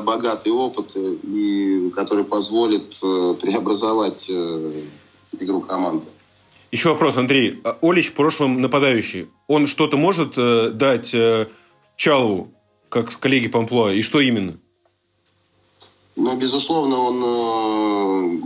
богатый 0.00 0.52
опыт, 0.52 0.96
и, 0.96 1.90
который 1.94 2.24
позволит 2.24 2.98
э, 3.02 3.34
преобразовать 3.40 4.28
э, 4.30 4.82
игру 5.38 5.60
команды. 5.60 6.06
Еще 6.72 6.90
вопрос, 6.90 7.16
Андрей. 7.16 7.60
А 7.64 7.78
Олич 7.82 8.10
в 8.10 8.14
прошлом 8.14 8.60
нападающий. 8.60 9.28
Он 9.48 9.66
что-то 9.66 9.96
может 9.96 10.34
э, 10.36 10.70
дать 10.70 11.12
э, 11.14 11.48
Чалову, 11.96 12.52
как 12.88 13.10
коллеге 13.18 13.48
Памплуа, 13.48 13.92
и 13.92 14.02
что 14.02 14.20
именно? 14.20 14.58
Ну, 16.16 16.36
безусловно, 16.36 16.96
он 16.96 17.16
э, 17.24 17.79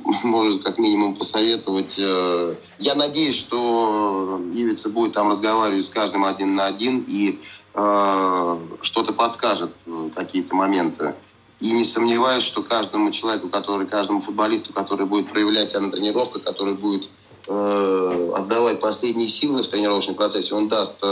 может 0.25 0.63
как 0.63 0.79
минимум 0.79 1.15
посоветовать. 1.15 1.97
Э, 1.99 2.55
я 2.79 2.95
надеюсь, 2.95 3.37
что 3.37 4.41
Ивица 4.53 4.89
будет 4.89 5.13
там 5.13 5.31
разговаривать 5.31 5.85
с 5.85 5.91
каждым 5.91 6.25
один 6.25 6.55
на 6.55 6.67
один 6.67 7.05
и 7.07 7.39
э, 7.75 8.59
что-то 8.83 9.13
подскажет, 9.13 9.73
э, 9.87 10.11
какие-то 10.15 10.55
моменты. 10.55 11.15
И 11.61 11.71
не 11.73 11.85
сомневаюсь, 11.85 12.45
что 12.45 12.63
каждому 12.63 13.11
человеку, 13.13 13.49
который, 13.49 13.87
каждому 13.87 14.21
футболисту, 14.21 14.73
который 14.73 15.07
будет 15.07 15.31
проявлять 15.31 15.71
себя 15.71 15.81
на 15.81 15.91
тренировках, 15.91 16.43
который 16.43 16.75
будет 16.75 17.09
отдавать 17.47 18.81
последние 18.81 19.29
силы 19.29 19.63
в 19.63 19.69
тренировочном 19.69 20.15
процессе, 20.15 20.55
он 20.55 20.69
даст 20.69 21.05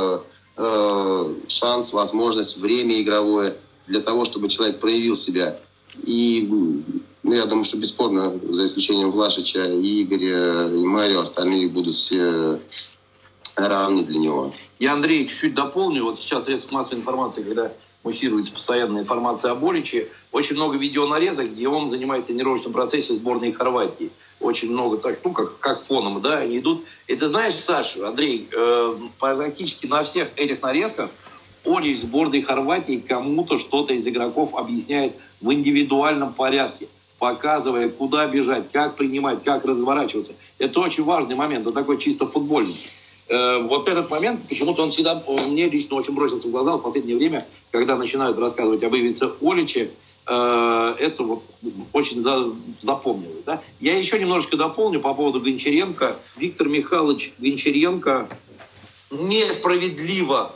шанс, 1.49 1.93
возможность, 1.93 2.57
время 2.57 3.03
игровое 3.03 3.55
для 3.87 4.01
того, 4.01 4.25
чтобы 4.25 4.49
человек 4.49 4.81
проявил 4.81 5.15
себя. 5.15 5.59
И 6.05 6.49
ну, 7.23 7.35
я 7.35 7.47
думаю, 7.47 7.65
что 7.65 7.77
бесспорно, 7.77 8.33
за 8.51 8.65
исключением 8.65 9.11
Влашича 9.11 9.65
Игоря, 9.65 10.69
и 10.69 10.85
Марио, 10.85 11.21
остальные 11.21 11.69
будут 11.69 11.95
все 11.95 12.61
равны 13.57 14.05
для 14.05 14.19
него. 14.19 14.55
Я, 14.79 14.95
Андрей, 14.95 15.29
чуть-чуть 15.29 15.55
дополню. 15.55 16.05
Вот 16.05 16.19
сейчас 16.19 16.45
средства 16.45 16.77
массовой 16.77 16.99
информации, 16.99 17.43
когда 17.43 17.73
муссируется 18.03 18.53
постоянная 18.53 19.03
информация 19.03 19.53
о 19.53 19.55
Боличе, 19.55 20.09
очень 20.33 20.57
много 20.57 20.77
видеонарезок, 20.77 21.53
где 21.53 21.69
он 21.69 21.89
занимает 21.89 22.25
в 22.25 22.27
тренировочном 22.27 22.73
процессе 22.73 23.15
сборной 23.15 23.53
Хорватии. 23.53 24.11
Очень 24.41 24.73
много 24.73 24.97
так, 24.97 25.21
ну, 25.23 25.33
как, 25.33 25.61
как 25.61 25.85
фоном, 25.85 26.21
да, 26.21 26.39
они 26.39 26.59
идут. 26.59 26.85
И 27.07 27.15
ты 27.15 27.29
знаешь, 27.29 27.55
Саша, 27.55 28.09
Андрей, 28.09 28.49
э, 28.51 28.95
практически 29.21 29.87
на 29.87 30.03
всех 30.03 30.31
этих 30.35 30.61
нарезках 30.63 31.11
Олич 31.65 31.99
сборной 31.99 32.43
Хорватии 32.43 32.97
кому-то 33.07 33.59
что-то 33.59 33.95
из 33.95 34.07
игроков 34.07 34.55
объясняет 34.55 35.15
в 35.41 35.53
индивидуальном 35.53 36.33
порядке, 36.33 36.89
показывая, 37.19 37.89
куда 37.89 38.27
бежать, 38.27 38.73
как 38.73 38.97
принимать, 38.97 39.45
как 39.45 39.65
разворачиваться. 39.65 40.35
Это 40.59 40.81
очень 40.81 41.05
важный 41.05 41.37
момент, 41.37 41.67
он 41.67 41.73
такой 41.73 41.99
чисто 41.99 42.27
футбольный. 42.27 42.77
Э, 43.29 43.63
вот 43.63 43.89
этот 43.89 44.11
момент, 44.11 44.49
почему-то 44.49 44.83
он 44.83 44.91
всегда, 44.91 45.23
он 45.27 45.53
мне 45.53 45.69
лично 45.69 45.97
очень 45.97 46.15
бросился 46.15 46.49
в 46.49 46.51
глаза 46.51 46.77
в 46.77 46.81
последнее 46.81 47.17
время, 47.17 47.47
когда 47.71 47.97
начинают 47.97 48.39
рассказывать 48.39 48.83
об 48.83 48.95
Ивице 48.95 49.31
Оличе, 49.41 49.91
э, 50.27 50.95
это 50.99 51.23
вот 51.23 51.45
очень 51.93 52.21
за, 52.21 52.53
запомнилось. 52.81 53.45
Да? 53.47 53.63
Я 53.81 53.97
еще 53.97 54.19
немножечко 54.19 54.57
дополню 54.57 55.01
по 55.01 55.15
поводу 55.15 55.41
Гончаренко. 55.41 56.17
Виктор 56.37 56.69
Михайлович 56.69 57.33
Гончаренко 57.39 58.29
несправедливо 59.11 60.53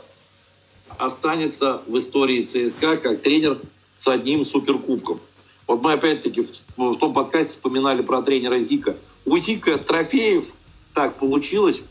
останется 0.97 1.81
в 1.87 1.97
истории 1.99 2.43
ЦСКА 2.43 2.97
как 2.97 3.21
тренер 3.21 3.59
с 3.95 4.07
одним 4.07 4.45
суперкубком. 4.45 5.19
Вот 5.67 5.81
мы 5.81 5.93
опять-таки 5.93 6.43
в, 6.77 6.95
том 6.95 7.13
подкасте 7.13 7.51
вспоминали 7.51 8.01
про 8.01 8.21
тренера 8.21 8.59
Зика. 8.59 8.95
У 9.25 9.37
Зика 9.37 9.77
трофеев 9.77 10.45
так 10.93 11.15
получилось 11.15 11.81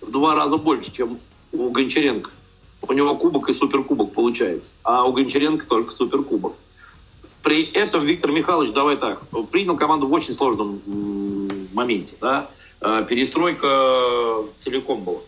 в 0.00 0.10
два 0.10 0.34
раза 0.34 0.56
больше, 0.56 0.92
чем 0.92 1.18
у 1.52 1.70
Гончаренко. 1.70 2.30
У 2.82 2.92
него 2.92 3.16
кубок 3.16 3.48
и 3.48 3.52
суперкубок 3.52 4.12
получается, 4.12 4.72
а 4.82 5.04
у 5.04 5.12
Гончаренко 5.12 5.66
только 5.66 5.92
суперкубок. 5.92 6.54
При 7.42 7.62
этом 7.62 8.04
Виктор 8.04 8.30
Михайлович, 8.30 8.72
давай 8.72 8.96
так, 8.96 9.22
принял 9.50 9.76
команду 9.76 10.06
в 10.06 10.12
очень 10.12 10.34
сложном 10.34 10.80
моменте. 11.72 12.14
Да? 12.20 12.48
Э, 12.80 13.04
перестройка 13.08 14.44
целиком 14.56 15.04
была. 15.04 15.20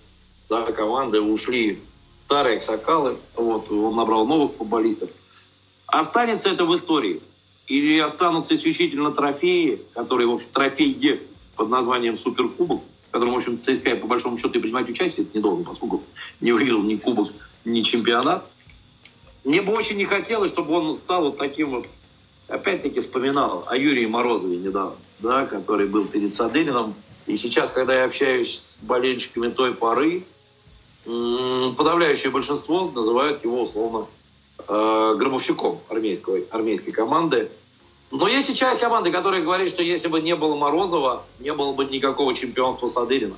Да, 0.48 0.70
команды 0.72 1.20
ушли 1.20 1.80
старые 2.26 2.60
сокалы, 2.60 3.16
вот, 3.36 3.70
он 3.70 3.94
набрал 3.94 4.26
новых 4.26 4.56
футболистов. 4.56 5.10
Останется 5.86 6.50
это 6.50 6.64
в 6.64 6.76
истории. 6.76 7.22
Или 7.68 7.98
останутся 7.98 8.54
исключительно 8.54 9.12
трофеи, 9.12 9.80
которые, 9.94 10.28
в 10.28 10.34
общем, 10.34 10.48
трофеи 10.52 11.20
под 11.54 11.68
названием 11.68 12.18
Суперкубок, 12.18 12.82
в 13.08 13.10
котором, 13.12 13.34
в 13.34 13.36
общем, 13.36 13.60
ЦСКА, 13.60 13.96
по 13.96 14.06
большому 14.06 14.38
счету, 14.38 14.58
и 14.58 14.62
принимать 14.62 14.88
участие 14.88 15.26
не 15.32 15.40
должен, 15.40 15.64
поскольку 15.64 16.02
не 16.40 16.52
выиграл 16.52 16.82
ни 16.82 16.96
кубок, 16.96 17.28
ни 17.64 17.82
чемпионат. 17.82 18.44
Мне 19.44 19.62
бы 19.62 19.72
очень 19.72 19.96
не 19.96 20.04
хотелось, 20.04 20.50
чтобы 20.50 20.74
он 20.74 20.96
стал 20.96 21.24
вот 21.24 21.38
таким 21.38 21.70
вот, 21.70 21.86
опять-таки 22.48 23.00
вспоминал 23.00 23.64
о 23.68 23.76
Юрии 23.76 24.06
Морозове 24.06 24.56
недавно, 24.56 24.96
да, 25.20 25.46
который 25.46 25.86
был 25.86 26.06
перед 26.06 26.34
Садырином. 26.34 26.94
И 27.26 27.36
сейчас, 27.36 27.70
когда 27.70 27.94
я 27.94 28.04
общаюсь 28.04 28.60
с 28.60 28.78
болельщиками 28.84 29.48
той 29.48 29.74
поры, 29.74 30.24
подавляющее 31.06 32.30
большинство 32.30 32.90
называют 32.90 33.44
его 33.44 33.62
условно 33.62 34.06
э, 34.66 35.14
гробовщиком 35.16 35.78
армейской, 35.88 36.46
армейской 36.50 36.92
команды. 36.92 37.48
Но 38.10 38.28
есть 38.28 38.50
и 38.50 38.54
часть 38.54 38.80
команды, 38.80 39.12
которая 39.12 39.42
говорит, 39.42 39.70
что 39.70 39.82
если 39.82 40.08
бы 40.08 40.20
не 40.20 40.34
было 40.34 40.56
Морозова, 40.56 41.24
не 41.38 41.52
было 41.52 41.72
бы 41.72 41.84
никакого 41.84 42.34
чемпионства 42.34 42.88
Садырина. 42.88 43.36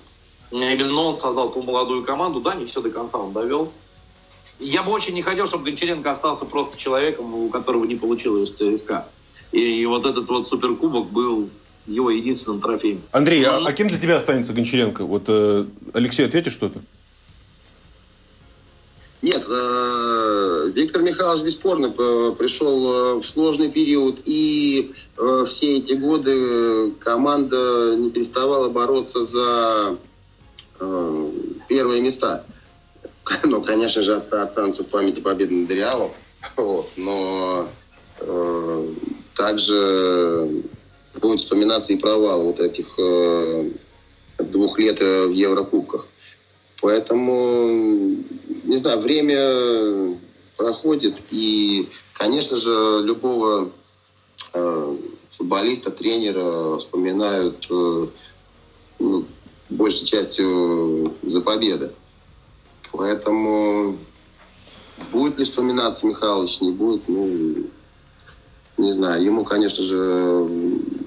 Но 0.50 1.08
он 1.08 1.16
создал 1.16 1.50
ту 1.50 1.62
молодую 1.62 2.04
команду, 2.04 2.40
да, 2.40 2.54
не 2.54 2.64
все 2.64 2.80
до 2.80 2.90
конца 2.90 3.18
он 3.18 3.32
довел. 3.32 3.70
Я 4.58 4.82
бы 4.82 4.90
очень 4.92 5.14
не 5.14 5.22
хотел, 5.22 5.46
чтобы 5.46 5.64
Гончаренко 5.64 6.10
остался 6.10 6.44
просто 6.44 6.78
человеком, 6.78 7.34
у 7.34 7.48
которого 7.48 7.84
не 7.84 7.96
получилось 7.96 8.54
ЦСКА. 8.54 9.06
И, 9.52 9.82
и 9.82 9.86
вот 9.86 10.04
этот 10.06 10.28
вот 10.28 10.48
суперкубок 10.48 11.10
был 11.10 11.48
его 11.86 12.10
единственным 12.10 12.60
трофеем. 12.60 13.02
Андрей, 13.12 13.44
Но... 13.44 13.64
а, 13.64 13.68
а 13.68 13.72
кем 13.72 13.88
для 13.88 13.98
тебя 13.98 14.16
останется 14.16 14.52
Гончаренко? 14.52 15.04
Вот 15.04 15.24
э, 15.28 15.64
Алексей, 15.94 16.26
ответишь 16.26 16.54
что-то? 16.54 16.80
Нет, 19.20 19.44
э, 19.48 20.70
Виктор 20.74 21.02
Михайлович 21.02 21.42
бесспорно 21.42 21.90
пришел 21.90 22.92
э, 22.92 23.14
в 23.20 23.24
сложный 23.24 23.68
период, 23.68 24.20
и 24.24 24.92
э, 25.16 25.44
все 25.48 25.78
эти 25.78 25.94
годы 25.94 26.92
команда 27.00 27.96
не 27.96 28.10
переставала 28.10 28.68
бороться 28.68 29.24
за 29.24 29.98
первые 31.68 32.00
места. 32.00 32.44
Ну, 33.44 33.60
конечно 33.62 34.00
же, 34.02 34.14
останутся 34.14 34.84
в 34.84 34.88
памяти 34.88 35.20
победы 35.20 35.54
над 35.54 35.70
Реалом, 35.70 36.12
вот, 36.56 36.88
но 36.96 37.68
э, 38.20 38.94
также 39.34 40.62
будет 41.20 41.40
вспоминаться 41.40 41.92
и 41.92 41.98
провал 41.98 42.44
вот 42.44 42.60
этих 42.60 42.86
э, 42.98 43.70
двух 44.38 44.78
лет 44.78 45.00
в 45.00 45.32
Еврокубках. 45.32 46.06
Поэтому 46.80 48.07
не 48.78 48.82
знаю, 48.82 49.00
время 49.00 50.16
проходит, 50.56 51.16
и, 51.30 51.88
конечно 52.12 52.56
же, 52.56 53.02
любого 53.02 53.70
э, 54.54 54.96
футболиста, 55.36 55.90
тренера 55.90 56.78
вспоминают 56.78 57.66
э, 57.70 58.06
ну, 59.00 59.24
большей 59.68 60.06
частью 60.06 61.12
за 61.22 61.40
победы. 61.40 61.90
Поэтому 62.92 63.98
будет 65.10 65.38
ли 65.38 65.44
вспоминаться 65.44 66.06
Михайлович, 66.06 66.60
не 66.60 66.70
будет, 66.70 67.08
ну, 67.08 67.66
не 68.76 68.90
знаю. 68.90 69.24
Ему, 69.24 69.44
конечно 69.44 69.82
же, 69.82 70.48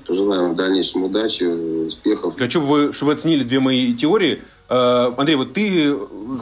пожелаем 0.06 0.52
в 0.52 0.56
дальнейшем 0.58 1.06
удачи, 1.06 1.44
успехов. 1.44 2.38
Хочу, 2.38 2.60
вы, 2.60 2.92
чтобы 2.92 3.14
вы 3.14 3.18
оценили 3.18 3.44
две 3.44 3.62
мои 3.62 3.94
теории. 3.94 4.42
Э, 4.72 5.12
Андрей, 5.18 5.36
вот 5.36 5.52
ты 5.52 5.94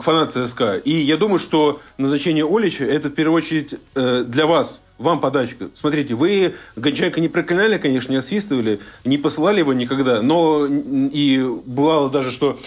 фанат 0.02 0.32
ЦСКА, 0.32 0.76
и 0.76 0.92
я 0.92 1.16
думаю, 1.16 1.40
что 1.40 1.80
назначение 1.98 2.46
Олича 2.48 2.84
это 2.84 3.08
в 3.08 3.12
первую 3.12 3.38
очередь 3.38 3.74
э, 3.96 4.24
для 4.24 4.46
вас, 4.46 4.82
вам 4.98 5.20
подачка. 5.20 5.68
Смотрите, 5.74 6.14
вы 6.14 6.54
Гончаренко 6.76 7.20
не 7.20 7.28
проклинали, 7.28 7.76
конечно, 7.78 8.12
не 8.12 8.18
освистывали, 8.18 8.78
не 9.04 9.18
посылали 9.18 9.58
его 9.58 9.72
никогда, 9.72 10.22
но 10.22 10.64
и 10.64 11.44
бывало 11.66 12.08
даже, 12.08 12.30
что 12.30 12.60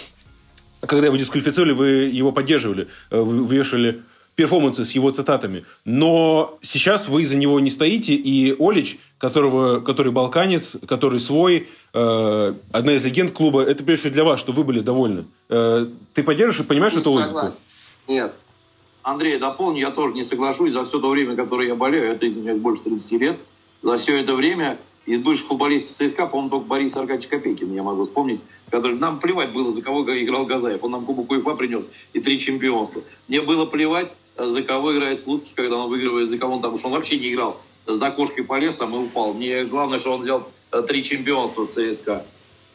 когда 0.81 1.07
его 1.07 1.15
дисквалифицировали, 1.15 1.71
вы 1.71 1.87
его 2.11 2.33
поддерживали, 2.33 2.89
э, 3.09 3.21
вы 3.21 3.55
вешали 3.55 4.01
перформансы 4.35 4.85
с 4.85 4.91
его 4.91 5.11
цитатами. 5.11 5.65
Но 5.85 6.57
сейчас 6.61 7.07
вы 7.07 7.25
за 7.25 7.35
него 7.35 7.59
не 7.59 7.69
стоите, 7.69 8.13
и 8.13 8.55
Олич, 8.59 8.97
которого, 9.17 9.79
который 9.79 10.11
балканец, 10.11 10.75
который 10.87 11.19
свой, 11.19 11.69
э, 11.93 12.53
одна 12.71 12.93
из 12.93 13.05
легенд 13.05 13.31
клуба, 13.31 13.61
это 13.61 13.83
прежде 13.83 14.01
всего 14.03 14.13
для 14.13 14.23
вас, 14.23 14.39
что 14.39 14.51
вы 14.53 14.63
были 14.63 14.79
довольны. 14.79 15.25
Э, 15.49 15.87
ты 16.13 16.23
поддержишь 16.23 16.61
и 16.61 16.63
понимаешь 16.63 16.93
Не 16.93 16.99
эту 17.01 17.09
согласен. 17.11 17.33
логику? 17.35 17.57
Нет. 18.07 18.33
Андрей, 19.03 19.37
дополню, 19.37 19.79
я 19.79 19.91
тоже 19.91 20.13
не 20.13 20.23
соглашусь. 20.23 20.73
За 20.73 20.85
все 20.85 20.99
то 20.99 21.09
время, 21.09 21.35
которое 21.35 21.67
я 21.67 21.75
болею, 21.75 22.05
это 22.05 22.25
из 22.25 22.37
меня 22.37 22.55
больше 22.55 22.83
30 22.83 23.11
лет, 23.13 23.37
за 23.81 23.97
все 23.97 24.17
это 24.17 24.33
время 24.33 24.77
из 25.05 25.21
бывших 25.21 25.47
футболистов 25.47 25.95
ЦСКА, 26.09 26.27
по-моему, 26.27 26.49
только 26.49 26.67
Борис 26.67 26.95
Аркадьевич 26.95 27.27
Копейкин, 27.27 27.73
я 27.73 27.83
могу 27.83 28.05
вспомнить, 28.05 28.39
который 28.69 28.97
нам 28.97 29.19
плевать 29.19 29.51
было, 29.51 29.71
за 29.71 29.81
кого 29.81 30.03
играл 30.03 30.45
Газаев. 30.45 30.81
Он 30.83 30.91
нам 30.91 31.05
Кубок 31.05 31.29
УЕФА 31.29 31.55
принес 31.55 31.89
и 32.13 32.21
три 32.21 32.39
чемпионства. 32.39 33.01
Мне 33.27 33.41
было 33.41 33.65
плевать, 33.65 34.13
за 34.37 34.63
кого 34.63 34.95
играет 34.95 35.19
Слуцкий, 35.19 35.51
когда 35.55 35.77
он 35.77 35.89
выигрывает, 35.89 36.29
за 36.29 36.37
кого 36.37 36.55
он 36.55 36.61
там, 36.61 36.71
потому 36.71 36.79
что 36.79 36.87
он 36.87 36.93
вообще 36.93 37.17
не 37.17 37.33
играл. 37.33 37.59
За 37.85 38.11
кошкой 38.11 38.45
полез 38.45 38.75
там 38.75 38.95
и 38.95 38.97
упал. 38.97 39.33
Мне 39.33 39.65
главное, 39.65 39.99
что 39.99 40.13
он 40.13 40.21
взял 40.21 40.47
э, 40.71 40.81
три 40.83 41.03
чемпионства 41.03 41.65
с 41.65 41.73
ЦСКА. 41.73 42.25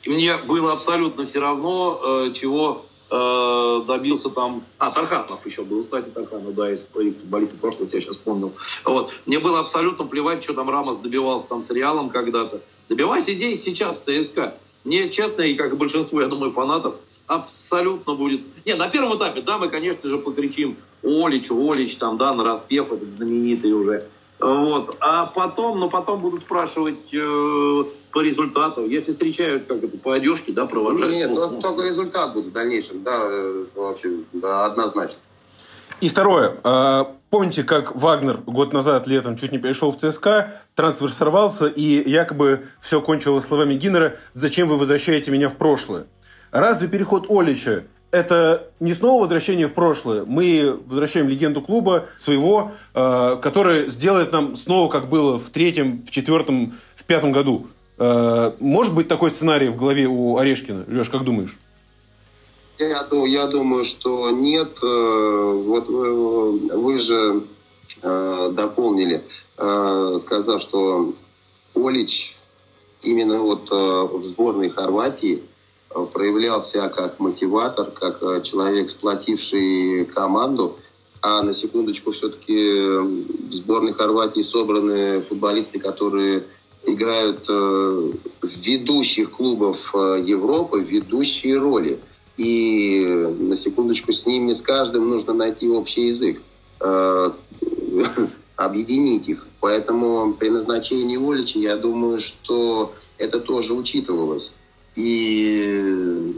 И 0.02 0.11
мне 0.11 0.36
было 0.36 0.72
абсолютно 0.72 1.26
все 1.26 1.40
равно, 1.40 2.00
э, 2.02 2.32
чего 2.34 2.84
э, 3.11 3.82
добился 3.86 4.30
там... 4.30 4.62
А, 4.78 4.90
Тарханов 4.90 5.44
еще 5.46 5.62
был, 5.62 5.82
кстати, 5.82 6.09
Тарханов, 6.11 6.54
да, 6.54 6.72
из 6.72 6.82
футболистов 6.92 7.59
прошлого, 7.59 7.88
я 7.92 8.00
сейчас 8.00 8.16
вспомнил. 8.16 8.52
Вот. 8.84 9.12
Мне 9.26 9.38
было 9.38 9.61
абсолютно 9.61 10.04
плевать, 10.04 10.44
что 10.44 10.54
там 10.54 10.70
Рамос 10.70 10.98
добивался 10.98 11.48
там 11.48 11.62
с 11.62 11.70
Реалом 11.70 12.11
когда-то. 12.11 12.61
Добивайся 12.88 13.32
здесь, 13.32 13.62
сейчас, 13.62 14.02
ЦСКА. 14.02 14.54
Мне, 14.84 15.09
честно, 15.11 15.42
и 15.42 15.54
как 15.54 15.72
и 15.72 15.76
большинству, 15.76 16.20
я 16.20 16.28
думаю, 16.28 16.52
фанатов, 16.52 16.94
абсолютно 17.28 18.14
будет... 18.14 18.40
Не, 18.64 18.74
на 18.74 18.88
первом 18.88 19.16
этапе, 19.16 19.42
да, 19.42 19.58
мы, 19.58 19.68
конечно 19.68 20.08
же, 20.08 20.18
покричим 20.18 20.76
Олич, 21.04 21.50
Олич, 21.50 21.96
там, 21.96 22.16
да, 22.18 22.34
на 22.34 22.42
распев 22.42 22.92
этот 22.92 23.08
знаменитый 23.10 23.72
уже. 23.72 24.04
Вот. 24.40 24.96
А 25.00 25.26
потом, 25.26 25.78
ну, 25.78 25.90
потом 25.90 26.20
будут 26.20 26.42
спрашивать 26.42 27.12
э, 27.12 27.84
по 28.10 28.20
результату. 28.20 28.86
Если 28.86 29.12
встречают, 29.12 29.66
как 29.66 29.82
это, 29.84 29.96
по 29.98 30.12
одежке, 30.12 30.52
да, 30.52 30.66
провожать. 30.66 31.10
Нет, 31.10 31.30
ну, 31.32 31.50
ну, 31.50 31.60
только 31.60 31.84
результат 31.84 32.34
будет 32.34 32.46
в 32.46 32.52
дальнейшем, 32.52 33.02
да, 33.02 33.20
э, 33.24 33.64
вообще, 33.74 34.10
да, 34.32 34.66
однозначно. 34.66 35.18
И 36.00 36.08
второе. 36.08 36.56
Э, 36.64 37.04
Помните, 37.30 37.62
как 37.62 37.94
Вагнер 37.94 38.38
год 38.46 38.72
назад 38.72 39.06
летом 39.06 39.36
чуть 39.36 39.52
не 39.52 39.58
перешел 39.58 39.92
в 39.92 39.98
ЦСКА, 39.98 40.54
трансфер 40.74 41.12
сорвался, 41.12 41.66
и 41.66 42.10
якобы 42.10 42.64
все 42.80 43.02
кончилось 43.02 43.44
словами 43.44 43.74
Гиннера 43.74 44.16
«Зачем 44.32 44.66
вы 44.66 44.78
возвращаете 44.78 45.30
меня 45.30 45.50
в 45.50 45.56
прошлое?». 45.56 46.06
Разве 46.51 46.88
переход 46.88 47.26
Олича 47.30 47.84
это 48.11 48.68
не 48.80 48.94
снова 48.94 49.22
возвращение 49.22 49.66
в 49.66 49.74
прошлое? 49.74 50.24
Мы 50.24 50.78
возвращаем 50.86 51.28
легенду 51.28 51.61
клуба 51.61 52.07
своего, 52.16 52.72
э, 52.94 53.36
который 53.42 53.90
сделает 53.90 54.32
нам 54.32 54.57
снова, 54.57 54.90
как 54.90 55.09
было 55.09 55.38
в 55.38 55.51
третьем, 55.51 56.05
в 56.07 56.11
четвертом, 56.11 56.74
в 56.94 57.05
пятом 57.05 57.32
году. 57.32 57.66
Э, 57.99 58.53
может 58.61 58.94
быть 58.94 59.09
такой 59.09 59.30
сценарий 59.30 59.68
в 59.68 59.76
голове 59.76 60.07
у 60.07 60.38
Орешкина? 60.38 60.84
Леш, 60.88 61.09
как 61.11 61.24
думаешь? 61.24 61.57
Я, 62.78 63.07
я 63.26 63.46
думаю, 63.49 63.84
что 63.84 64.30
нет. 64.30 64.78
Э, 64.82 65.62
Вот 65.66 65.88
вы, 65.88 66.59
вы 66.78 66.99
же 66.99 67.42
э, 68.03 68.51
дополнили, 68.55 69.22
э, 69.59 70.18
сказав, 70.22 70.62
что 70.62 71.12
Олич 71.74 72.36
именно 73.03 73.40
вот 73.40 73.68
э, 73.70 73.74
в 73.74 74.22
сборной 74.24 74.70
Хорватии 74.70 75.42
э, 75.42 75.47
проявлял 76.07 76.61
себя 76.62 76.88
как 76.88 77.18
мотиватор, 77.18 77.90
как 77.90 78.22
э, 78.22 78.42
человек, 78.42 78.88
сплотивший 78.88 80.05
команду. 80.07 80.76
А 81.20 81.42
на 81.42 81.53
секундочку, 81.53 82.12
все-таки 82.12 82.80
в 82.88 83.53
сборной 83.53 83.92
Хорватии 83.92 84.40
собраны 84.40 85.20
футболисты, 85.22 85.80
которые 85.80 86.44
играют 86.84 87.46
э, 87.49 87.53
в 87.53 88.57
ведущих 88.62 89.32
клубов 89.32 89.94
э, 89.94 90.22
Европы 90.24 90.80
ведущие 90.80 91.59
роли. 91.59 91.99
И 92.36 93.05
на 93.05 93.57
секундочку 93.57 94.12
с 94.12 94.24
ними, 94.26 94.53
с 94.53 94.62
каждым 94.62 95.09
нужно 95.09 95.32
найти 95.32 95.68
общий 95.68 96.07
язык, 96.07 96.40
э, 96.80 97.30
объединить 98.57 99.28
их. 99.28 99.46
Поэтому 99.61 100.34
при 100.34 100.51
назначении 100.51 101.18
Олича, 101.18 101.59
я 101.59 101.76
думаю, 101.76 102.20
что 102.20 102.92
это 103.18 103.40
тоже 103.40 103.74
учитывалось. 103.74 104.55
И, 104.97 106.34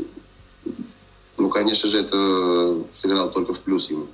ну, 1.39 1.49
конечно 1.49 1.89
же, 1.89 2.01
это 2.01 2.85
сыграло 2.93 3.31
только 3.31 3.55
в 3.55 3.61
плюс 3.61 3.91
ему. 3.91 4.07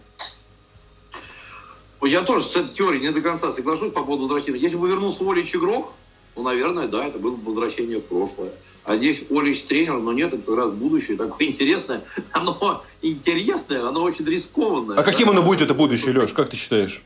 Я 2.03 2.22
тоже 2.22 2.45
с 2.45 2.55
этой 2.55 2.72
теорией 2.72 3.03
не 3.03 3.11
до 3.11 3.20
конца 3.20 3.51
соглашусь 3.51 3.93
по 3.93 4.03
поводу 4.03 4.22
возвращения. 4.24 4.61
Если 4.61 4.76
бы 4.76 4.89
вернулся 4.89 5.28
Олич 5.28 5.55
игрок, 5.57 5.93
ну, 6.37 6.43
наверное, 6.43 6.87
да, 6.87 7.07
это 7.07 7.18
было 7.18 7.34
бы 7.34 7.51
возвращение 7.51 7.99
в 7.99 8.05
прошлое. 8.05 8.53
А 8.84 8.97
здесь 8.97 9.24
Олич 9.30 9.64
тренер, 9.64 9.99
но 9.99 10.12
нет, 10.12 10.32
это 10.32 10.43
как 10.43 10.57
раз 10.57 10.70
будущее 10.70 11.16
такое 11.16 11.49
интересное. 11.49 12.05
Оно 12.30 12.84
интересное, 13.03 13.89
оно 13.89 14.05
очень 14.05 14.24
рискованное. 14.24 14.97
А 14.97 15.03
каким 15.03 15.30
оно 15.30 15.43
будет, 15.43 15.62
это 15.62 15.74
будущее, 15.74 16.12
Леш? 16.16 16.32
Как 16.32 16.51
ты 16.51 16.57
считаешь? 16.57 17.03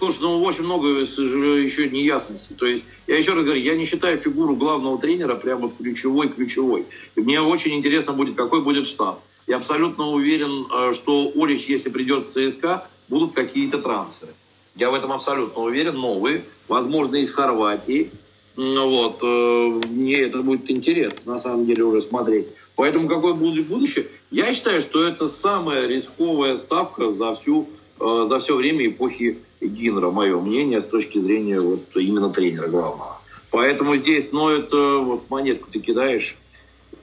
Слушай, 0.00 0.20
ну 0.22 0.42
очень 0.42 0.62
много 0.62 0.88
еще 0.88 1.90
неясностей. 1.90 2.56
То 2.56 2.64
есть, 2.64 2.84
я 3.06 3.18
еще 3.18 3.34
раз 3.34 3.44
говорю, 3.44 3.60
я 3.60 3.76
не 3.76 3.84
считаю 3.84 4.16
фигуру 4.16 4.56
главного 4.56 4.98
тренера 4.98 5.34
прямо 5.34 5.68
ключевой-ключевой. 5.68 6.86
Мне 7.16 7.42
очень 7.42 7.74
интересно 7.74 8.14
будет, 8.14 8.34
какой 8.34 8.62
будет 8.62 8.86
штаб. 8.86 9.20
Я 9.46 9.58
абсолютно 9.58 10.06
уверен, 10.08 10.66
э, 10.72 10.94
что 10.94 11.30
Олич, 11.36 11.66
если 11.66 11.90
придет 11.90 12.28
в 12.28 12.30
ЦСКА, 12.30 12.88
будут 13.08 13.34
какие-то 13.34 13.76
трансферы. 13.76 14.32
Я 14.74 14.90
в 14.90 14.94
этом 14.94 15.12
абсолютно 15.12 15.64
уверен, 15.64 15.96
новые, 15.96 16.44
возможно, 16.66 17.16
из 17.16 17.30
Хорватии. 17.30 18.10
Вот. 18.56 19.18
э, 19.20 19.80
Мне 19.90 20.20
это 20.20 20.40
будет 20.40 20.70
интересно, 20.70 21.34
на 21.34 21.40
самом 21.40 21.66
деле, 21.66 21.84
уже 21.84 22.00
смотреть. 22.00 22.46
Поэтому 22.74 23.06
какое 23.06 23.34
будет 23.34 23.66
будущее? 23.66 24.06
Я 24.30 24.54
считаю, 24.54 24.80
что 24.80 25.06
это 25.06 25.28
самая 25.28 25.86
рисковая 25.86 26.56
ставка 26.56 27.12
за 27.12 27.34
всю 27.34 27.68
э, 28.00 28.24
за 28.26 28.38
все 28.38 28.56
время 28.56 28.86
эпохи 28.86 29.40
Гиннера, 29.70 30.10
мое 30.10 30.40
мнение, 30.40 30.80
с 30.80 30.86
точки 30.86 31.18
зрения 31.18 31.60
вот 31.60 31.94
именно 31.94 32.30
тренера 32.30 32.68
главного. 32.68 33.18
Поэтому 33.50 33.96
здесь, 33.96 34.28
ну, 34.32 34.48
это 34.48 34.98
вот 34.98 35.28
монетку 35.28 35.70
ты 35.70 35.80
кидаешь, 35.80 36.36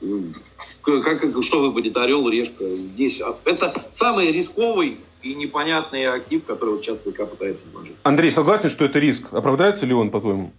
м, 0.01 0.33
как, 0.81 1.03
как- 1.03 1.43
что 1.43 1.59
выпадет, 1.61 1.95
орел, 1.97 2.27
решка. 2.29 2.63
Здесь 2.75 3.21
а, 3.21 3.37
это 3.45 3.89
самый 3.93 4.31
рисковый 4.31 4.97
и 5.21 5.35
непонятный 5.35 6.05
актив, 6.07 6.43
который 6.45 6.75
вот 6.75 6.85
сейчас 6.85 6.99
ЦСКА 7.03 7.25
пытается 7.25 7.65
вложиться. 7.71 7.97
Андрей, 8.03 8.31
согласен, 8.31 8.69
что 8.69 8.85
это 8.85 8.97
риск? 8.99 9.25
Оправдается 9.31 9.85
ли 9.85 9.93
он, 9.93 10.09
по-твоему? 10.09 10.51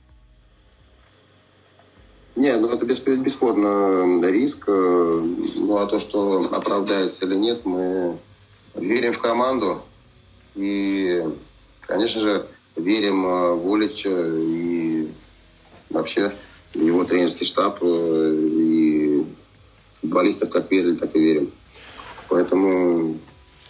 Не, 2.37 2.57
ну 2.59 2.69
это 2.69 2.87
бесспорно 2.87 4.25
риск. 4.29 4.65
э, 4.69 4.73
Ну 5.57 5.77
а 5.79 5.87
то, 5.87 5.99
что 5.99 6.49
оправдается 6.53 7.27
или 7.27 7.35
нет, 7.35 7.65
мы 7.65 8.19
верим 8.77 9.13
в 9.13 9.19
команду. 9.19 9.83
И, 10.55 11.25
конечно 11.89 12.21
же, 12.21 12.47
верим 12.77 13.27
э, 13.27 13.55
в 13.55 13.75
Олича 13.75 14.11
и 14.11 15.09
вообще 15.91 16.33
его 16.75 17.05
тренерский 17.05 17.45
штаб. 17.47 17.79
э, 17.81 18.35
И 18.37 19.27
футболистов 20.01 20.51
как 20.51 20.71
верили, 20.71 20.97
так 20.97 21.17
и 21.17 21.19
верим. 21.19 21.51
Поэтому 22.29 23.17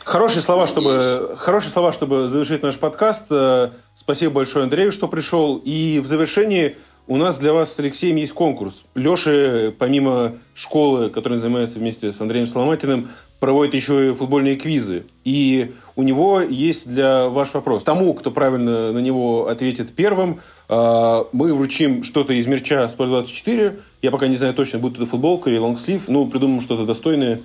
Хорошие 0.04 0.42
слова, 0.42 0.66
чтобы, 0.66 1.36
хорошие 1.38 1.70
слова, 1.70 1.92
чтобы 1.92 2.28
завершить 2.28 2.62
наш 2.62 2.78
подкаст. 2.78 3.24
Э, 3.30 3.70
Спасибо 3.94 4.34
большое 4.34 4.64
Андрею, 4.64 4.90
что 4.92 5.06
пришел. 5.08 5.60
И 5.64 6.00
в 6.00 6.06
завершении 6.06 6.76
у 7.09 7.16
нас 7.16 7.38
для 7.38 7.52
вас 7.52 7.72
с 7.74 7.78
Алексеем 7.80 8.16
есть 8.16 8.32
конкурс. 8.32 8.84
Леша, 8.94 9.72
помимо 9.78 10.34
школы, 10.54 11.09
которой 11.09 11.34
он 11.34 11.40
занимается 11.40 11.78
вместе 11.78 12.12
с 12.12 12.20
Андреем 12.20 12.46
Соломатиным, 12.46 13.09
проводит 13.40 13.74
еще 13.74 14.11
и 14.11 14.14
футбольные 14.14 14.56
квизы. 14.56 15.04
И 15.24 15.72
у 15.96 16.02
него 16.02 16.40
есть 16.40 16.86
для 16.86 17.28
ваш 17.28 17.54
вопрос. 17.54 17.82
Тому, 17.82 18.12
кто 18.12 18.30
правильно 18.30 18.92
на 18.92 18.98
него 18.98 19.48
ответит 19.48 19.94
первым, 19.94 20.40
э, 20.68 21.24
мы 21.32 21.54
вручим 21.54 22.04
что-то 22.04 22.34
из 22.34 22.46
мерча 22.46 22.84
Sport24. 22.84 23.78
Я 24.02 24.11
пока 24.11 24.28
не 24.28 24.36
знаю 24.36 24.52
точно, 24.52 24.78
будет 24.78 24.96
это 24.96 25.06
футболка 25.06 25.48
или 25.48 25.56
лонгслив. 25.56 26.09
Ну, 26.09 26.26
придумаем 26.26 26.61
что-то 26.61 26.84
достойное 26.84 27.40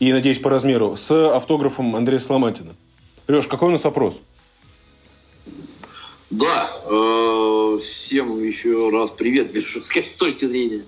и, 0.00 0.12
надеюсь, 0.12 0.40
по 0.40 0.50
размеру, 0.50 0.96
с 0.96 1.10
автографом 1.34 1.94
Андрея 1.94 2.20
Соломатина. 2.20 2.72
Леш, 3.28 3.46
какой 3.46 3.68
у 3.68 3.72
нас 3.72 3.84
вопрос? 3.84 4.20
Да, 6.30 6.68
э, 6.84 7.78
всем 7.84 8.42
еще 8.42 8.90
раз 8.90 9.12
привет, 9.12 9.52
вижу, 9.52 9.84
с 9.84 10.16
точки 10.16 10.44
зрения 10.44 10.84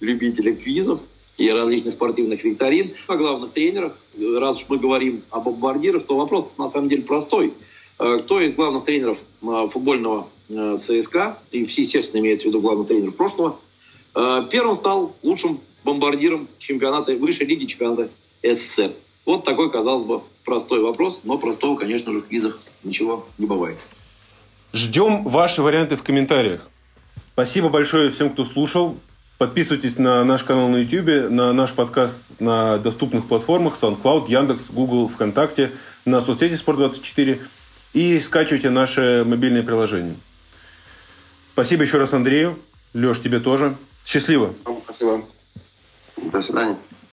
любителя 0.00 0.54
квизов 0.54 1.00
и 1.38 1.48
различных 1.50 1.94
спортивных 1.94 2.44
викторин. 2.44 2.92
О 3.06 3.16
главных 3.16 3.52
тренерах, 3.52 3.96
раз 4.18 4.58
уж 4.58 4.66
мы 4.68 4.76
говорим 4.76 5.22
о 5.30 5.40
бомбардирах, 5.40 6.04
то 6.04 6.18
вопрос 6.18 6.46
на 6.58 6.68
самом 6.68 6.90
деле 6.90 7.04
простой. 7.04 7.54
Э, 7.98 8.18
Кто 8.18 8.38
из 8.42 8.54
главных 8.54 8.84
тренеров 8.84 9.16
э, 9.40 9.66
футбольного 9.68 10.28
ЦСКА, 10.50 11.38
и, 11.52 11.60
естественно, 11.60 12.20
имеется 12.20 12.44
в 12.44 12.48
виду 12.48 12.60
главных 12.60 12.86
тренеров 12.86 13.16
прошлого, 13.16 13.58
первым 14.12 14.76
стал 14.76 15.16
лучшим 15.22 15.60
бомбардиром 15.82 16.46
чемпионата, 16.58 17.14
высшей 17.14 17.46
лиги 17.46 17.64
чемпионата 17.64 18.10
СССР. 18.42 18.92
Вот 19.24 19.44
такой, 19.44 19.70
казалось 19.70 20.02
бы, 20.02 20.20
простой 20.44 20.80
вопрос, 20.82 21.22
но 21.24 21.38
простого, 21.38 21.76
конечно 21.76 22.12
же, 22.12 22.20
в 22.20 22.26
квизах 22.26 22.60
ничего 22.84 23.26
не 23.38 23.46
бывает. 23.46 23.78
Ждем 24.72 25.24
ваши 25.24 25.60
варианты 25.60 25.96
в 25.96 26.02
комментариях. 26.02 26.62
Спасибо 27.34 27.68
большое 27.68 28.10
всем, 28.10 28.30
кто 28.30 28.44
слушал. 28.44 28.98
Подписывайтесь 29.36 29.98
на 29.98 30.24
наш 30.24 30.44
канал 30.44 30.68
на 30.68 30.76
YouTube, 30.76 31.30
на 31.30 31.52
наш 31.52 31.72
подкаст 31.72 32.20
на 32.38 32.78
доступных 32.78 33.28
платформах 33.28 33.76
SoundCloud, 33.78 34.30
Яндекс, 34.30 34.70
Google, 34.70 35.08
ВКонтакте, 35.08 35.72
на 36.06 36.20
соцсети 36.20 36.54
Спорт24 36.54 37.42
и 37.92 38.18
скачивайте 38.20 38.70
наше 38.70 39.24
мобильное 39.26 39.62
приложение. 39.62 40.16
Спасибо 41.52 41.82
еще 41.82 41.98
раз 41.98 42.14
Андрею. 42.14 42.58
Леш, 42.94 43.20
тебе 43.20 43.40
тоже. 43.40 43.76
Счастливо. 44.06 44.54
Спасибо. 44.84 45.22
До 46.16 46.40
свидания. 46.40 46.78